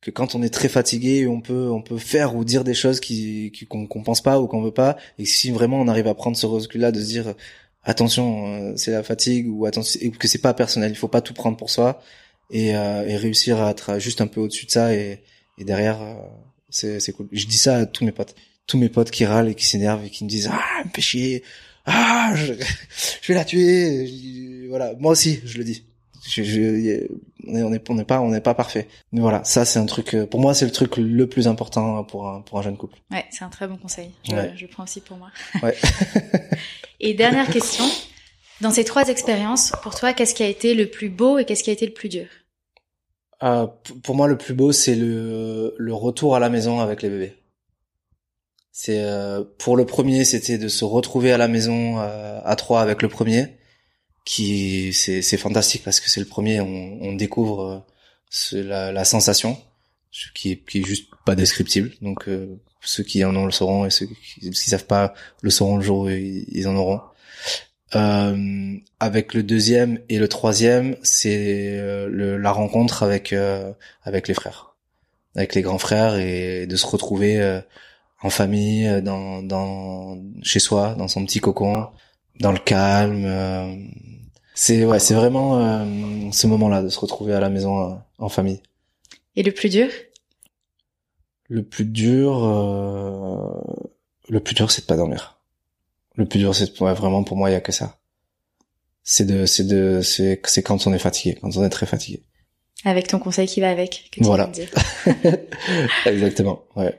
[0.00, 3.00] que quand on est très fatigué on peut on peut faire ou dire des choses
[3.00, 6.14] qui qu'on qu'on pense pas ou qu'on veut pas et si vraiment on arrive à
[6.14, 7.34] prendre ce recul là de se dire
[7.82, 11.56] attention c'est la fatigue ou attention que c'est pas personnel il faut pas tout prendre
[11.56, 12.02] pour soi
[12.50, 15.22] et, et réussir à être juste un peu au-dessus de ça et,
[15.58, 15.98] et derrière
[16.70, 17.28] c'est cool.
[17.32, 18.34] Je dis ça à tous mes potes,
[18.68, 21.00] tous mes potes qui râlent et qui s'énervent et qui me disent ah me fait
[21.02, 21.42] chier,
[21.86, 22.52] ah je,
[23.22, 25.82] je vais la tuer, Je voilà moi aussi je le dis.
[26.28, 27.06] Je, je,
[27.46, 28.86] on est on est n'est pas on n'est pas parfait.
[29.12, 32.04] Mais voilà ça c'est un truc euh, pour moi c'est le truc le plus important
[32.04, 32.98] pour un pour un jeune couple.
[33.10, 34.10] Ouais c'est un très bon conseil.
[34.28, 34.52] Je, Ouais.
[34.56, 35.30] je prends aussi pour moi.
[35.62, 35.74] Ouais.
[37.00, 37.84] Et dernière question.
[38.60, 41.62] Dans ces trois expériences, pour toi, qu'est-ce qui a été le plus beau et qu'est-ce
[41.62, 42.26] qui a été le plus dur?
[43.44, 43.68] Euh,
[44.02, 47.34] pour moi, le plus beau, c'est le, le retour à la maison avec les bébés.
[48.80, 52.80] C'est euh, pour le premier, c'était de se retrouver à la maison euh, à trois
[52.80, 53.58] avec le premier,
[54.24, 57.84] qui c'est c'est fantastique parce que c'est le premier, on, on découvre
[58.52, 59.58] euh, la, la sensation,
[60.32, 61.90] qui est qui est juste pas descriptible.
[62.02, 65.12] Donc euh, ceux qui en ont le sauront et ceux qui, qui savent pas
[65.42, 67.00] le sauront le jour où ils, en auront.
[67.96, 73.72] Euh, avec le deuxième et le troisième, c'est euh, la rencontre avec euh,
[74.04, 74.76] avec les frères,
[75.34, 77.60] avec les grands frères et de se retrouver euh,
[78.22, 81.88] en famille, euh, dans dans chez soi, dans son petit cocon,
[82.40, 83.24] dans le calme.
[83.24, 83.74] euh,
[84.54, 88.28] c'est ouais, c'est vraiment euh, ce moment-là de se retrouver à la maison euh, en
[88.28, 88.60] famille.
[89.36, 89.88] Et le plus dur?
[91.48, 93.60] Le plus dur, euh,
[94.28, 95.38] le plus dur, c'est de pas dormir.
[96.16, 97.98] Le plus dur, c'est ouais, vraiment pour moi, il y a que ça.
[99.04, 102.22] C'est de, c'est de, c'est, c'est quand on est fatigué, quand on est très fatigué.
[102.84, 104.50] Avec ton conseil qui va avec, que tu Voilà.
[104.52, 104.68] viens de
[105.22, 105.38] dire.
[106.06, 106.64] Exactement.
[106.76, 106.98] Ouais.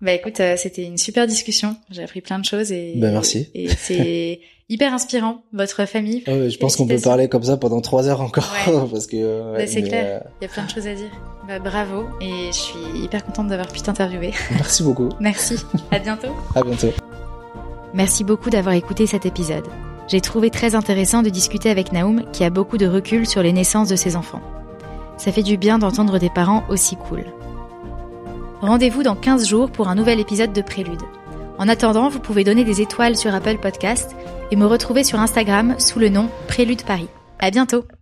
[0.00, 1.76] Bah écoute, euh, c'était une super discussion.
[1.90, 3.48] J'ai appris plein de choses et Ben, merci.
[3.54, 6.22] Et c'est hyper inspirant votre famille.
[6.28, 8.72] Ah ouais, je pense qu'on peut parler comme ça pendant trois heures encore, Ouais.
[8.92, 9.16] parce que.
[9.16, 10.22] euh, ouais, Bah, c'est clair.
[10.40, 11.10] Il y a plein de choses à dire.
[11.48, 14.28] Bah bravo et je suis hyper contente d'avoir pu t'interviewer.
[14.28, 15.08] euh, merci beaucoup.
[15.18, 15.56] Merci.
[15.90, 16.28] À bientôt.
[16.54, 16.88] À bientôt.
[17.94, 19.64] Merci beaucoup d'avoir écouté cet épisode.
[20.08, 23.52] J'ai trouvé très intéressant de discuter avec Naoum qui a beaucoup de recul sur les
[23.52, 24.40] naissances de ses enfants.
[25.16, 27.24] Ça fait du bien d'entendre des parents aussi cool.
[28.60, 31.02] Rendez-vous dans 15 jours pour un nouvel épisode de Prélude.
[31.58, 34.14] En attendant, vous pouvez donner des étoiles sur Apple Podcast
[34.50, 37.08] et me retrouver sur Instagram sous le nom Prélude Paris.
[37.38, 37.97] À bientôt!